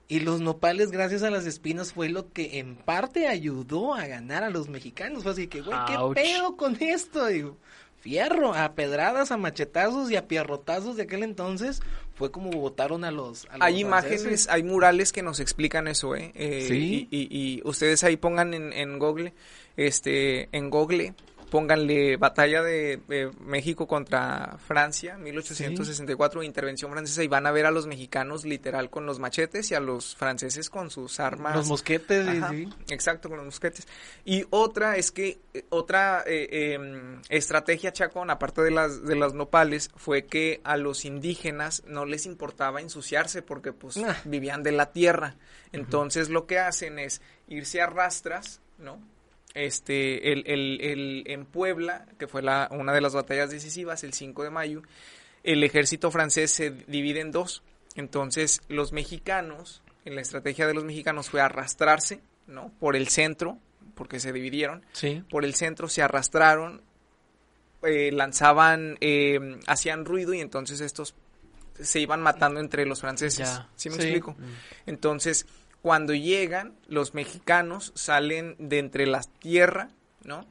Y 0.07 0.21
los 0.21 0.39
nopales, 0.39 0.91
gracias 0.91 1.23
a 1.23 1.31
las 1.31 1.45
espinas, 1.45 1.91
fue 1.91 2.07
lo 2.09 2.31
que 2.31 2.59
en 2.59 2.75
parte 2.77 3.27
ayudó 3.27 3.93
a 3.93 4.07
ganar 4.07 4.43
a 4.43 4.49
los 4.49 4.69
mexicanos. 4.69 5.23
Fue 5.23 5.33
así 5.33 5.47
que, 5.47 5.61
güey, 5.61 5.77
¿qué 5.87 5.95
Ouch. 5.97 6.15
pedo 6.15 6.55
con 6.55 6.77
esto? 6.81 7.25
Digo, 7.25 7.57
fierro, 7.99 8.53
a 8.53 8.73
pedradas, 8.75 9.31
a 9.31 9.37
machetazos 9.37 10.11
y 10.11 10.15
a 10.15 10.27
pierrotazos 10.27 10.95
de 10.95 11.03
aquel 11.03 11.23
entonces. 11.23 11.81
Fue 12.15 12.31
como 12.31 12.49
votaron 12.49 13.03
a 13.03 13.11
los. 13.11 13.45
a 13.51 13.57
los 13.57 13.67
Hay 13.67 13.83
franceses. 13.83 14.19
imágenes, 14.21 14.47
hay 14.49 14.63
murales 14.63 15.11
que 15.11 15.21
nos 15.21 15.39
explican 15.39 15.87
eso, 15.87 16.15
¿eh? 16.15 16.31
Eh, 16.33 16.65
Sí. 16.67 17.07
Y, 17.11 17.17
y- 17.17 17.27
y 17.57 17.61
ustedes 17.65 18.03
ahí 18.03 18.15
pongan 18.17 18.53
en, 18.53 18.71
en 18.73 18.97
Google, 18.99 19.33
este, 19.77 20.47
en 20.57 20.69
Google, 20.69 21.13
pónganle 21.49 22.17
batalla 22.17 22.61
de, 22.61 23.01
de 23.07 23.31
México 23.41 23.87
contra 23.87 24.57
Francia, 24.67 25.17
1864, 25.17 26.43
intervención 26.43 26.91
francesa, 26.91 27.23
y 27.23 27.27
van 27.27 27.45
a 27.47 27.51
ver 27.51 27.65
a 27.65 27.71
los 27.71 27.87
mexicanos 27.87 28.45
literal 28.45 28.89
con 28.89 29.05
los 29.05 29.19
machetes 29.19 29.71
y 29.71 29.75
a 29.75 29.79
los 29.79 30.15
franceses 30.15 30.69
con 30.69 30.89
sus 30.89 31.19
armas. 31.19 31.55
Los 31.55 31.67
mosquetes, 31.67 32.27
Ajá, 32.27 32.49
sí. 32.51 32.67
Exacto, 32.89 33.29
con 33.29 33.37
los 33.37 33.45
mosquetes. 33.45 33.87
Y 34.23 34.45
otra 34.49 34.97
es 34.97 35.11
que, 35.11 35.39
eh, 35.53 35.65
otra 35.69 36.23
eh, 36.25 36.73
em, 36.73 37.21
estrategia, 37.29 37.93
Chacón, 37.93 38.29
aparte 38.29 38.61
de 38.61 38.71
las, 38.71 39.03
de 39.05 39.15
las 39.15 39.33
nopales, 39.33 39.91
fue 39.95 40.25
que 40.25 40.61
a 40.63 40.77
los 40.77 41.05
indígenas 41.05 41.83
no 41.87 42.05
les 42.05 42.25
importaba 42.25 42.81
ensuciarse 42.81 43.41
porque 43.41 43.71
pues 43.73 43.97
Ah. 43.97 44.17
vivían 44.25 44.63
de 44.63 44.71
la 44.71 44.91
tierra. 44.91 45.35
Entonces 45.71 46.29
lo 46.29 46.45
que 46.47 46.59
hacen 46.59 46.99
es 46.99 47.21
irse 47.47 47.81
a 47.81 47.87
rastras, 47.87 48.61
¿no? 48.77 48.99
Este, 49.55 50.31
el, 50.33 50.43
el, 50.47 50.81
el, 50.81 51.23
en 51.27 51.45
Puebla, 51.45 52.05
que 52.19 52.27
fue 52.27 52.41
la, 52.41 52.67
una 52.71 52.93
de 52.93 53.01
las 53.01 53.13
batallas 53.15 53.49
decisivas, 53.49 54.03
el 54.03 54.13
5 54.13 54.43
de 54.43 54.49
mayo, 54.51 54.81
el 55.43 55.63
ejército 55.63 56.11
francés 56.11 56.51
se 56.51 56.71
divide 56.71 57.21
en 57.21 57.31
dos. 57.31 57.63
Entonces, 57.95 58.61
los 58.67 58.91
mexicanos, 58.91 59.81
en 60.03 60.15
la 60.15 60.21
estrategia 60.21 60.67
de 60.67 60.73
los 60.73 60.83
mexicanos 60.83 61.29
fue 61.29 61.39
arrastrarse, 61.41 62.19
¿no? 62.47 62.71
Por 62.79 62.95
el 62.97 63.07
centro, 63.07 63.57
porque 63.95 64.19
se 64.19 64.33
dividieron. 64.33 64.85
Sí. 64.91 65.23
Por 65.29 65.45
el 65.45 65.55
centro 65.55 65.87
se 65.87 66.01
arrastraron, 66.01 66.81
eh, 67.83 68.11
lanzaban, 68.11 68.97
eh, 68.99 69.39
hacían 69.67 70.03
ruido 70.05 70.33
y 70.33 70.41
entonces 70.41 70.81
estos 70.81 71.15
se 71.79 71.99
iban 72.01 72.21
matando 72.21 72.59
entre 72.59 72.85
los 72.85 72.99
franceses. 73.01 73.47
Ya. 73.47 73.69
¿Sí 73.75 73.89
me 73.89 73.95
Sí. 73.95 74.01
explico? 74.01 74.35
Entonces, 74.85 75.45
cuando 75.85 76.15
llegan, 76.15 76.73
los 76.87 77.13
mexicanos 77.13 77.91
salen 77.93 78.55
de 78.57 78.79
entre 78.79 79.05
la 79.05 79.21
tierra, 79.37 79.89
¿no? 80.23 80.43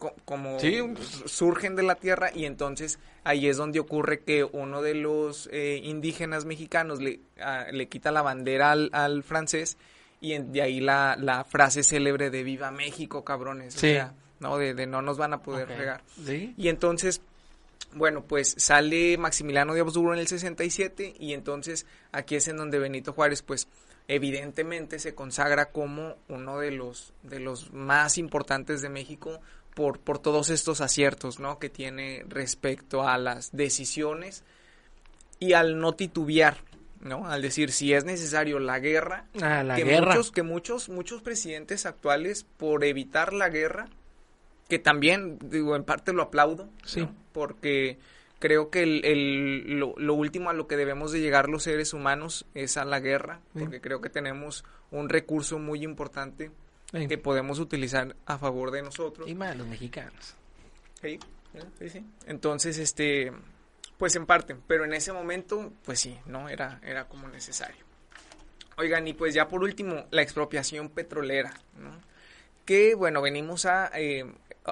Co- 0.00 0.12
como 0.24 0.58
Sí. 0.58 0.80
surgen 1.26 1.76
de 1.76 1.84
la 1.84 1.94
tierra 1.94 2.32
y 2.34 2.46
entonces 2.46 2.98
ahí 3.22 3.46
es 3.46 3.56
donde 3.58 3.78
ocurre 3.78 4.24
que 4.24 4.42
uno 4.42 4.82
de 4.82 4.94
los 4.94 5.48
eh, 5.52 5.80
indígenas 5.84 6.46
mexicanos 6.46 7.00
le, 7.00 7.20
ah, 7.40 7.66
le 7.70 7.86
quita 7.86 8.10
la 8.10 8.22
bandera 8.22 8.72
al, 8.72 8.90
al 8.92 9.22
francés 9.22 9.76
y 10.20 10.32
en- 10.32 10.52
de 10.52 10.62
ahí 10.62 10.80
la, 10.80 11.14
la 11.16 11.44
frase 11.44 11.84
célebre 11.84 12.30
de 12.30 12.42
viva 12.42 12.72
México, 12.72 13.22
cabrones. 13.24 13.74
Sí. 13.74 13.86
O 13.86 13.90
sea, 13.92 14.14
¿no? 14.40 14.58
De, 14.58 14.74
de 14.74 14.88
no 14.88 15.00
nos 15.00 15.16
van 15.16 15.32
a 15.32 15.42
poder 15.42 15.70
Ok. 15.70 15.76
pegar. 15.76 16.02
Sí. 16.26 16.54
Y 16.56 16.66
entonces, 16.66 17.20
bueno, 17.94 18.24
pues 18.24 18.56
sale 18.58 19.16
Maximiliano 19.16 19.74
de 19.74 19.80
Habsburgo 19.82 20.12
en 20.14 20.18
el 20.18 20.26
67 20.26 21.14
y 21.20 21.34
entonces 21.34 21.86
aquí 22.10 22.34
es 22.34 22.48
en 22.48 22.56
donde 22.56 22.80
Benito 22.80 23.12
Juárez, 23.12 23.42
pues 23.42 23.68
evidentemente 24.14 24.98
se 24.98 25.14
consagra 25.14 25.66
como 25.70 26.16
uno 26.28 26.58
de 26.58 26.70
los 26.70 27.12
de 27.22 27.40
los 27.40 27.72
más 27.72 28.18
importantes 28.18 28.82
de 28.82 28.88
México 28.88 29.40
por 29.74 29.98
por 30.00 30.18
todos 30.18 30.50
estos 30.50 30.80
aciertos, 30.80 31.38
¿no? 31.40 31.58
Que 31.58 31.68
tiene 31.70 32.24
respecto 32.28 33.06
a 33.08 33.18
las 33.18 33.52
decisiones 33.56 34.44
y 35.38 35.54
al 35.54 35.78
no 35.80 35.94
titubear, 35.94 36.58
¿no? 37.00 37.26
Al 37.26 37.42
decir 37.42 37.72
si 37.72 37.92
es 37.92 38.04
necesario 38.04 38.58
la 38.58 38.78
guerra, 38.78 39.26
Ah, 39.40 39.62
la 39.62 39.76
que 39.76 39.84
guerra. 39.84 40.08
muchos 40.08 40.30
que 40.30 40.42
muchos 40.42 40.88
muchos 40.88 41.22
presidentes 41.22 41.86
actuales 41.86 42.44
por 42.56 42.84
evitar 42.84 43.32
la 43.32 43.48
guerra 43.48 43.88
que 44.68 44.78
también 44.78 45.38
digo 45.42 45.74
en 45.76 45.84
parte 45.84 46.12
lo 46.12 46.22
aplaudo 46.22 46.68
Sí. 46.84 47.00
¿no? 47.00 47.14
porque 47.32 47.98
creo 48.42 48.70
que 48.70 48.82
el, 48.82 49.04
el- 49.04 49.78
lo, 49.78 49.94
lo 49.96 50.14
último 50.14 50.50
a 50.50 50.52
lo 50.52 50.66
que 50.66 50.76
debemos 50.76 51.12
de 51.12 51.20
llegar 51.20 51.48
los 51.48 51.62
seres 51.62 51.94
humanos 51.94 52.44
es 52.54 52.76
a 52.76 52.84
la 52.84 52.98
guerra 52.98 53.40
Sí. 53.54 53.60
porque 53.60 53.80
creo 53.80 54.00
que 54.00 54.10
tenemos 54.10 54.64
un 54.90 55.08
recurso 55.08 55.60
muy 55.60 55.84
importante 55.84 56.50
Sí. 56.92 57.06
que 57.06 57.18
podemos 57.18 57.60
utilizar 57.60 58.16
a 58.26 58.36
favor 58.38 58.72
de 58.72 58.82
nosotros 58.82 59.28
Y 59.28 59.34
más 59.36 59.56
los 59.56 59.66
mexicanos. 59.68 60.34
Sí, 61.00 61.20
sí, 61.78 61.88
sí. 61.88 62.04
Entonces, 62.26 62.78
este, 62.78 63.32
pues 63.96 64.16
en 64.16 64.26
parte, 64.26 64.56
pero 64.66 64.84
en 64.84 64.92
ese 64.92 65.12
momento, 65.12 65.72
pues 65.84 66.00
sí, 66.00 66.18
¿no? 66.26 66.48
Era, 66.48 66.80
era 66.84 67.04
como 67.06 67.28
necesario. 67.28 67.84
Oigan, 68.76 69.06
y 69.06 69.14
pues 69.14 69.34
ya 69.34 69.46
por 69.48 69.62
último, 69.62 70.04
la 70.10 70.22
expropiación 70.22 70.88
petrolera, 70.88 71.54
¿no? 71.78 71.92
Que, 72.66 72.94
bueno, 72.94 73.22
venimos 73.22 73.66
a, 73.66 73.90
eh, 73.94 74.24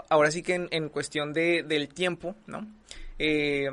ahora 0.08 0.30
sí 0.30 0.42
que 0.42 0.54
en, 0.54 0.68
en 0.72 0.88
cuestión 0.88 1.32
de, 1.32 1.62
del 1.62 1.88
tiempo, 1.88 2.34
¿no? 2.46 2.66
Eh, 3.22 3.68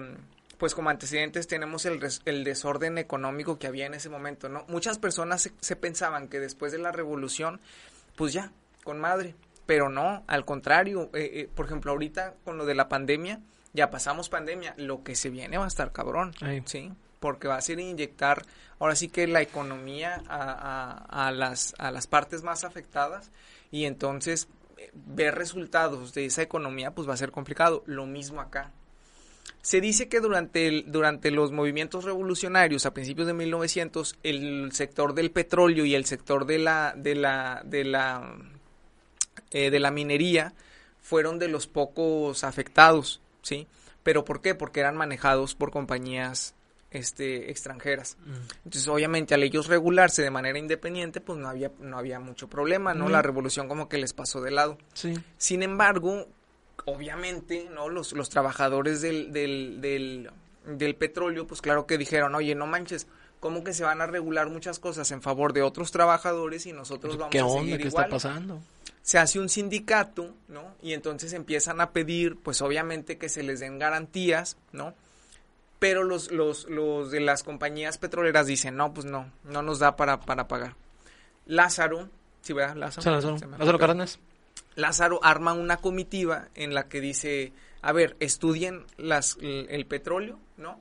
pues 0.58 0.75
como 0.75 0.89
antecedentes 0.89 1.48
tenemos 1.48 1.86
el, 1.86 2.01
res- 2.01 2.22
el 2.25 2.44
desorden 2.44 2.98
económico 2.98 3.58
que 3.60 3.68
había 3.68 3.86
en 3.86 3.94
ese 3.94 4.10
momento, 4.10 4.50
¿no? 4.50 4.66
Muchas 4.68 4.98
personas 5.00 5.42
se, 5.44 5.54
se 5.62 5.75
pensaban 5.77 6.27
que 6.27 6.39
después 6.39 6.72
de 6.74 6.80
la 6.80 6.92
revolución, 6.92 7.62
pues 8.18 8.34
ya, 8.34 8.51
con 8.84 9.00
madre, 9.00 9.36
pero 9.66 9.88
no, 9.89 10.24
al 10.27 10.44
contrario, 10.46 11.10
eh, 11.13 11.30
eh, 11.34 11.50
por 11.54 11.68
ejemplo, 11.68 11.92
ahorita 11.92 12.34
con 12.44 12.58
lo 12.58 12.66
de 12.66 12.74
la 12.75 12.89
pandemia, 12.89 13.39
ya 13.74 13.89
pasamos 13.92 14.30
pandemia, 14.30 14.74
lo 14.77 15.04
que 15.04 15.16
se 15.16 15.30
viene 15.30 15.58
va 15.58 15.66
a 15.66 15.68
estar 15.70 15.92
cabrón, 15.92 16.34
Ay. 16.42 16.63
¿sí? 16.66 16.92
Porque 17.20 17.48
va 17.48 17.56
a 17.58 17.62
ser 17.62 17.80
inyectar, 17.80 18.44
ahora 18.80 18.96
sí 18.96 19.08
que 19.10 19.27
la 19.27 19.42
economía 19.42 20.24
a, 20.27 20.98
a- 21.08 21.27
a 21.27 21.32
las, 21.32 21.74
a 21.77 21.92
las 21.92 22.08
partes 22.08 22.42
más 22.44 22.63
afectadas 22.63 23.32
y 23.72 23.86
entonces 23.86 24.48
eh, 24.77 24.89
ver 24.94 25.36
resultados 25.36 26.13
de 26.16 26.25
esa 26.25 26.42
economía 26.42 26.92
pues 26.92 27.08
va 27.08 27.13
a 27.13 27.18
ser 27.18 27.32
complicado, 27.32 27.84
lo 27.86 28.06
mismo 28.08 28.42
acá. 28.42 28.72
Se 29.68 29.82
dice 29.82 30.08
que 30.08 30.22
durante, 30.22 30.66
el- 30.70 30.86
durante 30.90 31.30
los 31.30 31.52
movimientos 31.52 32.06
revolucionarios 32.06 32.86
a 32.86 32.94
principios 32.94 33.28
de 33.28 33.34
1900 33.34 34.16
el 34.24 34.72
sector 34.72 35.14
del 35.14 35.30
petróleo 35.30 35.84
y 35.84 35.94
el 35.94 36.06
sector 36.06 36.46
de 36.46 36.58
la 36.60 36.94
de 36.96 37.16
la 37.16 37.64
de 37.66 37.84
la 37.84 38.38
eh, 39.52 39.70
de 39.70 39.80
la 39.82 39.92
minería 39.92 40.54
fueron 41.02 41.38
de 41.38 41.50
los 41.50 41.68
pocos 41.68 42.46
afectados, 42.46 43.20
¿sí? 43.42 43.68
Pero 44.04 44.24
¿por 44.24 44.40
qué? 44.42 44.56
Porque 44.56 44.80
eran 44.80 44.96
manejados 44.96 45.54
por 45.54 45.70
compañías 45.72 46.54
este 46.90 47.52
extranjeras. 47.52 48.16
Entonces, 48.64 48.88
obviamente, 48.88 49.34
al 49.36 49.44
ellos 49.44 49.68
regularse 49.68 50.22
de 50.22 50.32
manera 50.32 50.58
independiente, 50.60 51.20
pues 51.20 51.38
no 51.38 51.50
había 51.50 51.72
no 51.80 51.98
había 51.98 52.22
mucho 52.22 52.48
problema, 52.48 52.94
¿no? 52.94 53.10
La 53.10 53.22
revolución 53.22 53.68
como 53.68 53.90
que 53.90 53.98
les 53.98 54.14
pasó 54.14 54.40
de 54.40 54.52
lado. 54.52 54.78
Sí. 54.94 55.14
Sin 55.38 55.62
embargo, 55.62 56.30
obviamente, 56.86 57.70
¿no? 57.74 57.90
Los, 57.90 58.14
los 58.14 58.30
trabajadores 58.30 59.02
del, 59.02 59.32
del, 59.32 59.82
del, 59.82 60.30
del 60.66 60.96
petróleo, 60.96 61.48
pues 61.48 61.62
claro 61.62 61.86
que 61.86 61.98
dijeron, 61.98 62.36
oye, 62.36 62.56
no 62.56 62.68
manches, 62.68 63.08
¿cómo 63.40 63.64
que 63.64 63.74
se 63.74 63.84
van 63.84 64.02
a 64.02 64.08
regular 64.08 64.50
muchas 64.50 64.80
cosas 64.80 65.12
en 65.12 65.22
favor 65.22 65.54
de 65.54 65.62
otros 65.62 65.92
trabajadores 65.92 66.66
y 66.66 66.74
nosotros 66.74 67.18
vamos 67.18 67.32
¿Qué 67.32 67.40
a 67.40 67.46
onda? 67.46 67.60
seguir 67.62 67.78
¿Qué 67.82 67.88
igual? 67.88 68.06
está 68.06 68.16
pasando? 68.16 68.62
se 69.02 69.18
hace 69.18 69.40
un 69.40 69.48
sindicato, 69.48 70.34
¿no? 70.50 70.76
Y 70.82 70.92
entonces 70.92 71.32
empiezan 71.32 71.80
a 71.80 71.92
pedir, 71.92 72.36
pues 72.38 72.62
obviamente 72.62 73.18
que 73.18 73.30
se 73.30 73.42
les 73.42 73.62
den 73.62 73.80
garantías, 73.80 74.58
¿no? 74.74 74.94
Pero 75.80 76.04
los, 76.04 76.30
los, 76.32 76.68
los 76.68 77.10
de 77.12 77.22
las 77.22 77.42
compañías 77.44 77.98
petroleras 77.98 78.48
dicen, 78.48 78.76
no, 78.76 78.94
pues 78.94 79.06
no, 79.06 79.32
no 79.46 79.62
nos 79.62 79.80
da 79.80 79.96
para, 79.96 80.20
para 80.20 80.48
pagar. 80.50 80.76
Lázaro 81.46 82.10
Sí, 82.42 82.54
¿verdad? 82.54 82.76
Lázaro. 82.76 83.12
Lázaro. 83.12 83.38
Lázaro. 83.58 83.80
Cárdenas. 83.80 84.20
Lázaro 84.78 85.20
arma 85.24 85.52
una 85.54 85.78
comitiva 85.78 86.48
en 86.56 86.74
la 86.74 86.88
que 86.88 87.02
dice, 87.02 87.52
a 87.82 87.92
ver, 87.92 88.16
estudien 88.20 88.86
las, 88.98 89.38
el, 89.42 89.68
el 89.70 89.86
petróleo, 89.88 90.40
¿no? 90.56 90.80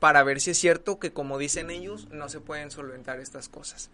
Para 0.00 0.24
ver 0.24 0.40
si 0.40 0.50
es 0.50 0.58
cierto 0.58 0.98
que 0.98 1.12
como 1.12 1.38
dicen 1.38 1.70
ellos, 1.70 2.08
no 2.10 2.28
se 2.28 2.40
pueden 2.40 2.70
solventar 2.70 3.20
estas 3.20 3.48
cosas. 3.48 3.90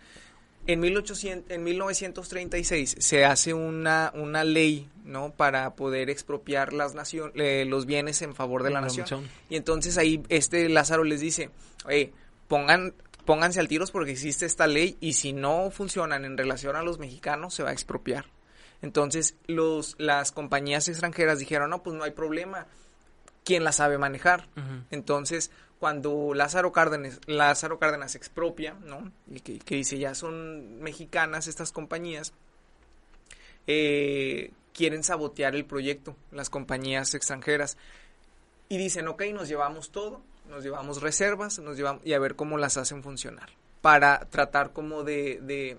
En, 0.67 0.79
1800, 0.81 1.51
en 1.51 1.65
1936 1.65 2.97
se 2.99 3.25
hace 3.25 3.55
una, 3.55 4.13
una 4.15 4.45
ley, 4.45 4.89
¿no? 5.05 5.33
Para 5.33 5.75
poder 5.75 6.11
expropiar 6.11 6.73
las 6.73 6.95
nacion, 6.95 7.33
eh, 7.35 7.65
los 7.67 7.87
bienes 7.87 8.23
en 8.23 8.35
favor 8.35 8.63
de 8.63 8.71
la 8.71 8.75
La 8.81 8.87
nación. 8.87 9.03
nación. 9.05 9.29
Y 9.49 9.57
entonces 9.57 9.99
ahí 9.99 10.23
este 10.29 10.69
Lázaro 10.69 11.03
les 11.03 11.21
dice, 11.21 11.51
oye, 11.87 12.13
pongan, 12.47 12.95
pónganse 13.25 13.59
al 13.59 13.69
tiros 13.69 13.91
porque 13.91 14.13
existe 14.13 14.47
esta 14.47 14.67
ley 14.67 14.97
y 15.01 15.15
si 15.15 15.33
no 15.33 15.71
funcionan 15.71 16.25
en 16.25 16.37
relación 16.39 16.77
a 16.77 16.83
los 16.83 16.99
mexicanos 16.99 17.55
se 17.55 17.63
va 17.63 17.71
a 17.71 17.73
expropiar. 17.73 18.27
Entonces 18.83 19.37
los, 19.47 19.95
las 19.99 20.33
compañías 20.33 20.89
extranjeras 20.89 21.39
dijeron, 21.39 21.71
no, 21.71 21.83
pues 21.83 21.97
no 21.97 22.05
hay 22.05 22.13
problema, 22.13 22.67
¿quién 23.45 23.65
la 23.65 23.73
sabe 23.73 23.99
manejar? 23.99 24.49
Entonces, 24.91 25.51
cuando 25.79 26.35
Lázaro 26.35 26.73
Cárdenas, 26.73 27.21
Lázaro 27.27 27.79
Cárdenas 27.79 28.15
expropia, 28.15 28.75
¿no? 28.85 29.11
Y 29.31 29.41
que, 29.41 29.59
que 29.59 29.77
dice 29.77 29.99
ya 29.99 30.15
son 30.15 30.81
mexicanas 30.81 31.47
estas 31.47 31.73
compañías, 31.73 32.33
eh, 33.67 34.53
quieren 34.73 35.03
sabotear 35.05 35.55
el 35.55 35.65
proyecto, 35.65 36.17
las 36.33 36.51
compañías 36.51 37.15
extranjeras. 37.15 37.77
Y 38.69 38.79
dicen, 38.79 39.09
ok, 39.09 39.23
nos 39.33 39.49
llevamos 39.49 39.91
todo, 39.91 40.23
nos 40.49 40.63
llevamos 40.63 41.03
reservas, 41.03 41.59
nos 41.59 41.77
llevamos, 41.77 42.05
y 42.05 42.13
a 42.13 42.19
ver 42.19 42.37
cómo 42.37 42.59
las 42.59 42.77
hacen 42.77 43.03
funcionar. 43.03 43.51
Para 43.81 44.27
tratar 44.31 44.73
como 44.73 45.03
de, 45.03 45.41
de, 45.43 45.79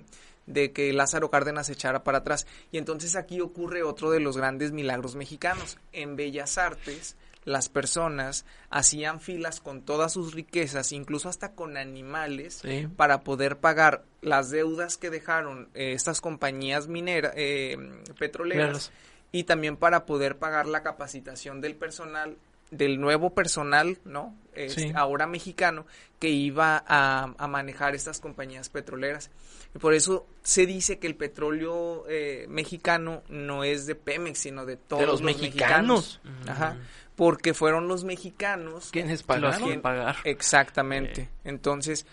de 0.53 0.71
que 0.71 0.91
Lázaro 0.93 1.29
Cárdenas 1.29 1.67
se 1.67 1.73
echara 1.73 2.03
para 2.03 2.19
atrás. 2.19 2.45
Y 2.71 2.77
entonces 2.77 3.15
aquí 3.15 3.41
ocurre 3.41 3.83
otro 3.83 4.11
de 4.11 4.19
los 4.19 4.37
grandes 4.37 4.71
milagros 4.71 5.15
mexicanos. 5.15 5.77
En 5.91 6.15
Bellas 6.15 6.57
Artes, 6.57 7.15
las 7.43 7.69
personas 7.69 8.45
hacían 8.69 9.19
filas 9.19 9.61
con 9.61 9.81
todas 9.81 10.13
sus 10.13 10.33
riquezas, 10.33 10.91
incluso 10.91 11.27
hasta 11.27 11.53
con 11.53 11.75
animales, 11.77 12.59
Sí. 12.61 12.87
para 12.95 13.21
poder 13.21 13.57
pagar 13.57 14.03
las 14.21 14.51
deudas 14.51 14.97
que 14.97 15.09
dejaron 15.09 15.69
eh, 15.73 15.93
estas 15.93 16.21
compañías 16.21 16.87
mineras, 16.87 17.33
eh, 17.35 17.77
petroleras, 18.19 18.91
y 19.31 19.45
también 19.45 19.77
para 19.77 20.05
poder 20.05 20.37
pagar 20.37 20.67
la 20.67 20.83
capacitación 20.83 21.61
del 21.61 21.75
personal, 21.75 22.37
del 22.71 22.99
nuevo 22.99 23.35
personal, 23.35 23.99
¿no? 24.05 24.35
Este, 24.53 24.81
Sí. 24.81 24.91
Ahora 24.95 25.27
mexicano, 25.27 25.85
que 26.19 26.29
iba 26.29 26.83
a, 26.87 27.33
a 27.37 27.47
manejar 27.47 27.95
estas 27.95 28.19
compañías 28.19 28.69
petroleras. 28.69 29.29
Y 29.73 29.79
por 29.79 29.93
eso 29.93 30.27
se 30.43 30.65
dice 30.65 30.99
que 30.99 31.07
el 31.07 31.15
petróleo 31.15 32.03
eh, 32.09 32.45
mexicano 32.49 33.23
no 33.29 33.63
es 33.63 33.85
de 33.85 33.95
Pemex, 33.95 34.39
sino 34.39 34.65
de 34.65 34.75
todos 34.77 35.05
los 35.05 35.21
mexicanos. 35.21 36.19
Ajá. 36.47 36.77
Porque 37.15 37.53
fueron 37.53 37.87
los 37.87 38.03
mexicanos 38.03 38.89
¿Quiénes 38.91 39.19
Los 39.19 39.23
pagaron? 39.23 39.61
quieren 39.61 39.81
pagar. 39.81 40.15
Exactamente. 40.23 41.29
Entonces, 41.43 42.05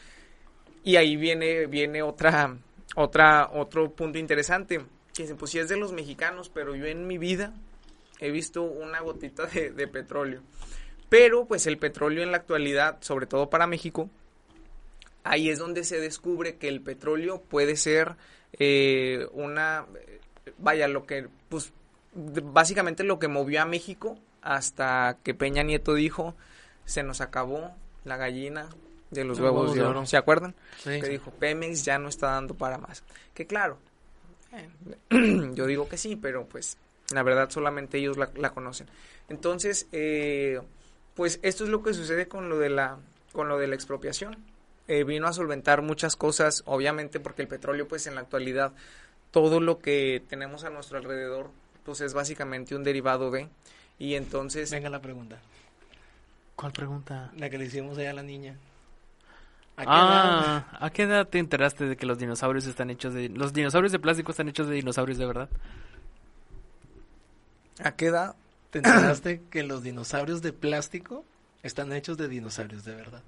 y 0.85 0.97
ahí 0.97 1.17
viene, 1.17 1.67
viene 1.67 2.03
otra, 2.03 2.57
otra, 2.95 3.49
otro 3.53 3.91
punto 3.93 4.19
interesante. 4.19 4.81
Que 5.15 5.23
dicen, 5.23 5.37
pues 5.37 5.51
sí 5.51 5.59
es 5.59 5.69
de 5.69 5.77
los 5.77 5.93
mexicanos, 5.93 6.51
pero 6.53 6.77
yo 6.77 6.87
en 6.87 7.07
mi 7.07 7.19
vida 7.19 7.55
he 8.19 8.31
visto 8.31 8.63
una 8.63 9.01
gotita 9.01 9.47
de, 9.47 9.71
de 9.71 9.89
petróleo. 9.89 10.43
Pero, 11.09 11.47
pues 11.47 11.67
el 11.67 11.79
petróleo 11.79 12.23
en 12.23 12.31
la 12.31 12.39
actualidad, 12.39 12.99
sobre 13.01 13.27
todo 13.27 13.49
para 13.49 13.67
México, 13.67 14.11
ahí 15.25 15.51
es 15.51 15.59
donde 15.59 15.85
se 15.85 16.01
descubre 16.01 16.57
que 16.57 16.69
el 16.69 16.81
petróleo 16.81 17.41
puede 17.43 17.77
ser 17.77 18.17
eh, 18.53 19.27
una, 19.33 19.87
vaya, 20.59 20.89
lo 20.89 21.07
que, 21.07 21.29
pues, 21.49 21.73
básicamente 22.15 23.05
lo 23.05 23.19
que 23.19 23.29
movió 23.29 23.63
a 23.63 23.65
México 23.65 24.19
hasta 24.43 25.19
que 25.23 25.35
Peña 25.35 25.63
Nieto 25.63 25.95
dijo, 25.95 26.35
se 26.85 27.03
nos 27.03 27.21
acabó 27.21 27.75
la 28.05 28.17
gallina 28.17 28.69
de 29.11 29.25
los 29.25 29.39
Los 29.39 29.45
huevos 29.45 29.61
huevos 29.61 29.77
de 29.77 29.83
oro. 29.83 30.07
¿Se 30.07 30.17
acuerdan? 30.17 30.55
Sí. 30.79 31.01
Que 31.01 31.09
dijo, 31.09 31.31
Pemex 31.31 31.85
ya 31.85 31.99
no 31.99 32.09
está 32.09 32.29
dando 32.29 32.55
para 32.55 32.79
más. 32.79 33.03
Que 33.35 33.47
claro, 33.47 33.79
eh, 34.53 34.69
yo 35.55 35.67
digo 35.67 35.89
que 35.89 35.97
sí, 35.97 36.17
pero 36.17 36.47
pues 36.47 36.79
la 37.13 37.23
verdad 37.23 37.51
solamente 37.51 37.99
ellos 37.99 38.17
la, 38.17 38.31
la 38.37 38.51
conocen. 38.51 38.89
Entonces, 39.29 39.89
eh, 39.93 40.61
pues 41.15 41.41
esto 41.43 41.65
es 41.65 41.71
lo 41.71 41.83
que 41.83 41.95
sucede 41.95 42.29
con 42.29 42.49
lo 42.49 42.59
de 42.59 42.71
la, 42.71 42.99
con 43.33 43.49
lo 43.49 43.59
de 43.59 43.67
la 43.67 43.75
expropiación. 43.75 44.37
Eh, 44.87 45.05
vino 45.05 45.27
a 45.27 45.33
solventar 45.33 45.83
muchas 45.83 46.17
cosas, 46.17 46.63
obviamente 46.65 47.21
porque 47.21 47.43
el 47.43 47.49
petróleo, 47.49 47.87
pues 47.89 48.07
en 48.07 48.15
la 48.15 48.23
actualidad, 48.23 48.73
todo 49.31 49.61
lo 49.61 49.79
que 49.79 50.23
tenemos 50.29 50.65
a 50.65 50.71
nuestro 50.71 50.97
alrededor, 50.97 51.51
pues 51.85 52.01
es 52.01 52.15
básicamente 52.15 52.75
un 52.75 52.85
derivado 52.85 53.31
de. 53.31 53.49
Y 53.99 54.15
entonces, 54.15 54.71
Venga 54.71 54.89
la 54.89 55.03
pregunta. 55.03 55.39
¿Cuál 56.57 56.73
pregunta? 56.73 57.31
La 57.37 57.51
que 57.51 57.59
le 57.59 57.67
hicimos 57.67 57.99
allá 57.99 58.11
a 58.11 58.15
la 58.15 58.23
niña. 58.23 58.57
¿A 59.77 59.83
qué 59.83 59.91
edad? 59.91 60.67
Ah, 60.73 60.79
¿a 60.81 60.91
qué 60.91 61.03
edad 61.03 61.29
te 61.29 61.39
enteraste 61.39 61.85
de 61.85 61.97
que 61.97 62.07
los 62.07 62.19
dinosaurios 62.19 62.67
están 62.67 62.91
hechos 62.91 63.15
de... 63.15 63.29
Los 63.29 63.53
dinosaurios 63.53 63.93
de 63.93 64.01
plástico 64.01 64.33
están 64.33 64.49
hechos 64.49 64.67
de 64.67 64.75
dinosaurios 64.75 65.19
de 65.19 65.27
verdad? 65.27 65.49
¿A 67.83 67.93
qué 67.93 68.07
edad? 68.07 68.37
¿Te 68.71 68.79
enteraste 68.79 69.43
que 69.51 69.63
los 69.63 69.83
dinosaurios 69.83 70.43
de 70.43 70.53
plástico 70.53 71.25
están 71.63 71.93
hechos 71.93 72.17
de 72.19 72.29
dinosaurios 72.29 72.85
de 72.85 72.95
verdad? 72.95 73.23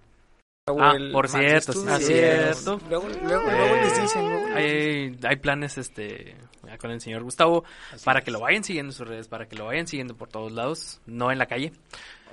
Ah, 0.79 0.93
El 0.95 1.11
por 1.11 1.29
cierto, 1.29 1.73
sí, 1.73 2.05
cierto. 2.05 2.81
Luego, 2.89 3.09
luego, 3.09 3.43
luego 3.51 3.75
Eh, 3.75 3.81
les 3.83 4.01
dicen, 4.03 4.29
luego 4.29 4.47
Hay, 4.57 5.19
hay 5.25 5.37
planes 5.37 5.79
este 5.79 6.37
con 6.79 6.93
el 6.93 7.01
señor 7.01 7.25
Gustavo 7.25 7.65
Así 7.93 8.05
para 8.05 8.21
es. 8.21 8.25
que 8.25 8.31
lo 8.31 8.39
vayan 8.41 8.63
siguiendo 8.63 8.91
en 8.91 8.97
sus 8.97 9.09
redes, 9.09 9.27
para 9.27 9.49
que 9.49 9.57
lo 9.57 9.65
vayan 9.67 9.89
siguiendo 9.89 10.15
por 10.15 10.29
todos 10.29 10.53
lados, 10.53 11.01
no 11.07 11.33
en 11.33 11.39
la 11.39 11.47
calle. 11.47 11.73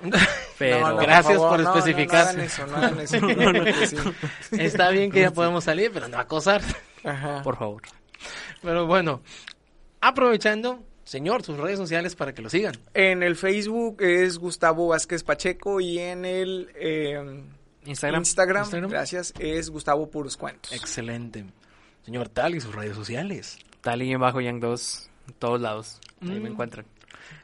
Pero 0.58 0.80
No, 0.80 0.90
no, 0.92 0.96
Gracias 0.98 1.38
favor, 1.38 1.48
por 1.48 1.60
no, 1.60 1.64
no, 1.64 1.72
no 1.72 1.78
especificar. 1.78 2.38
eso, 2.38 2.66
sí. 3.06 3.96
Está 4.52 4.90
bien 4.90 5.10
que 5.10 5.22
ya 5.22 5.32
podemos 5.32 5.64
salir, 5.64 5.90
pero 5.92 6.06
no 6.06 6.18
acosar. 6.18 6.62
Ajá. 7.04 7.42
por 7.42 7.56
favor. 7.58 7.82
Pero 8.62 8.86
bueno, 8.86 9.22
aprovechando, 10.00 10.84
señor, 11.08 11.42
sus 11.42 11.56
redes 11.58 11.78
sociales 11.78 12.14
para 12.14 12.34
que 12.34 12.42
lo 12.42 12.50
sigan. 12.50 12.74
En 12.94 13.22
el 13.22 13.34
Facebook 13.36 14.02
es 14.02 14.38
Gustavo 14.38 14.88
Vázquez 14.88 15.22
Pacheco 15.24 15.80
y 15.80 15.98
en 15.98 16.24
el 16.24 16.70
eh, 16.74 17.42
Instagram. 17.86 18.20
Instagram, 18.20 18.62
Instagram. 18.62 18.90
gracias, 18.90 19.32
es 19.38 19.70
Gustavo 19.70 20.10
Puros 20.10 20.36
Cuentos. 20.36 20.72
Excelente. 20.72 21.44
Señor 22.04 22.28
Tal 22.28 22.54
y 22.54 22.60
sus 22.60 22.74
redes 22.74 22.94
sociales. 22.96 23.58
Tali 23.80 24.10
en 24.12 24.20
bajo 24.20 24.40
Yang 24.40 24.60
2, 24.60 25.10
en 25.28 25.34
todos 25.34 25.60
lados. 25.60 26.00
Ahí 26.20 26.28
me 26.28 26.40
Mm. 26.40 26.46
encuentran. 26.52 26.86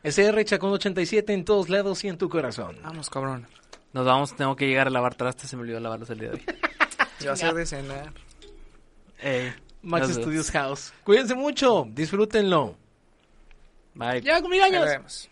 SR 0.03 0.45
Chacón 0.45 0.73
87 0.73 1.33
en 1.33 1.45
todos 1.45 1.69
lados 1.69 2.03
y 2.05 2.09
en 2.09 2.19
tu 2.19 2.29
corazón. 2.29 2.77
Vamos, 2.83 3.09
cabrón. 3.11 3.47
Nos 3.93 4.05
vamos, 4.05 4.35
tengo 4.35 4.57
que 4.57 4.67
llegar 4.67 4.89
a 4.89 4.91
lavar 4.91 5.15
trastes, 5.15 5.49
se 5.49 5.57
me 5.57 5.63
olvidó 5.63 5.81
lavarlos 5.81 6.11
el 6.11 6.19
día 6.19 6.31
de 6.31 6.35
hoy. 6.37 6.45
A 7.31 7.37
ser 7.37 7.55
de 7.55 7.65
cenar. 7.65 8.13
Ey, 9.21 9.53
Max. 9.83 10.09
Studios 10.13 10.51
House. 10.51 10.93
Cuídense 11.05 11.35
mucho, 11.35 11.87
disfrútenlo. 11.91 12.77
Bye. 13.95 14.21
Vemos. 14.91 15.31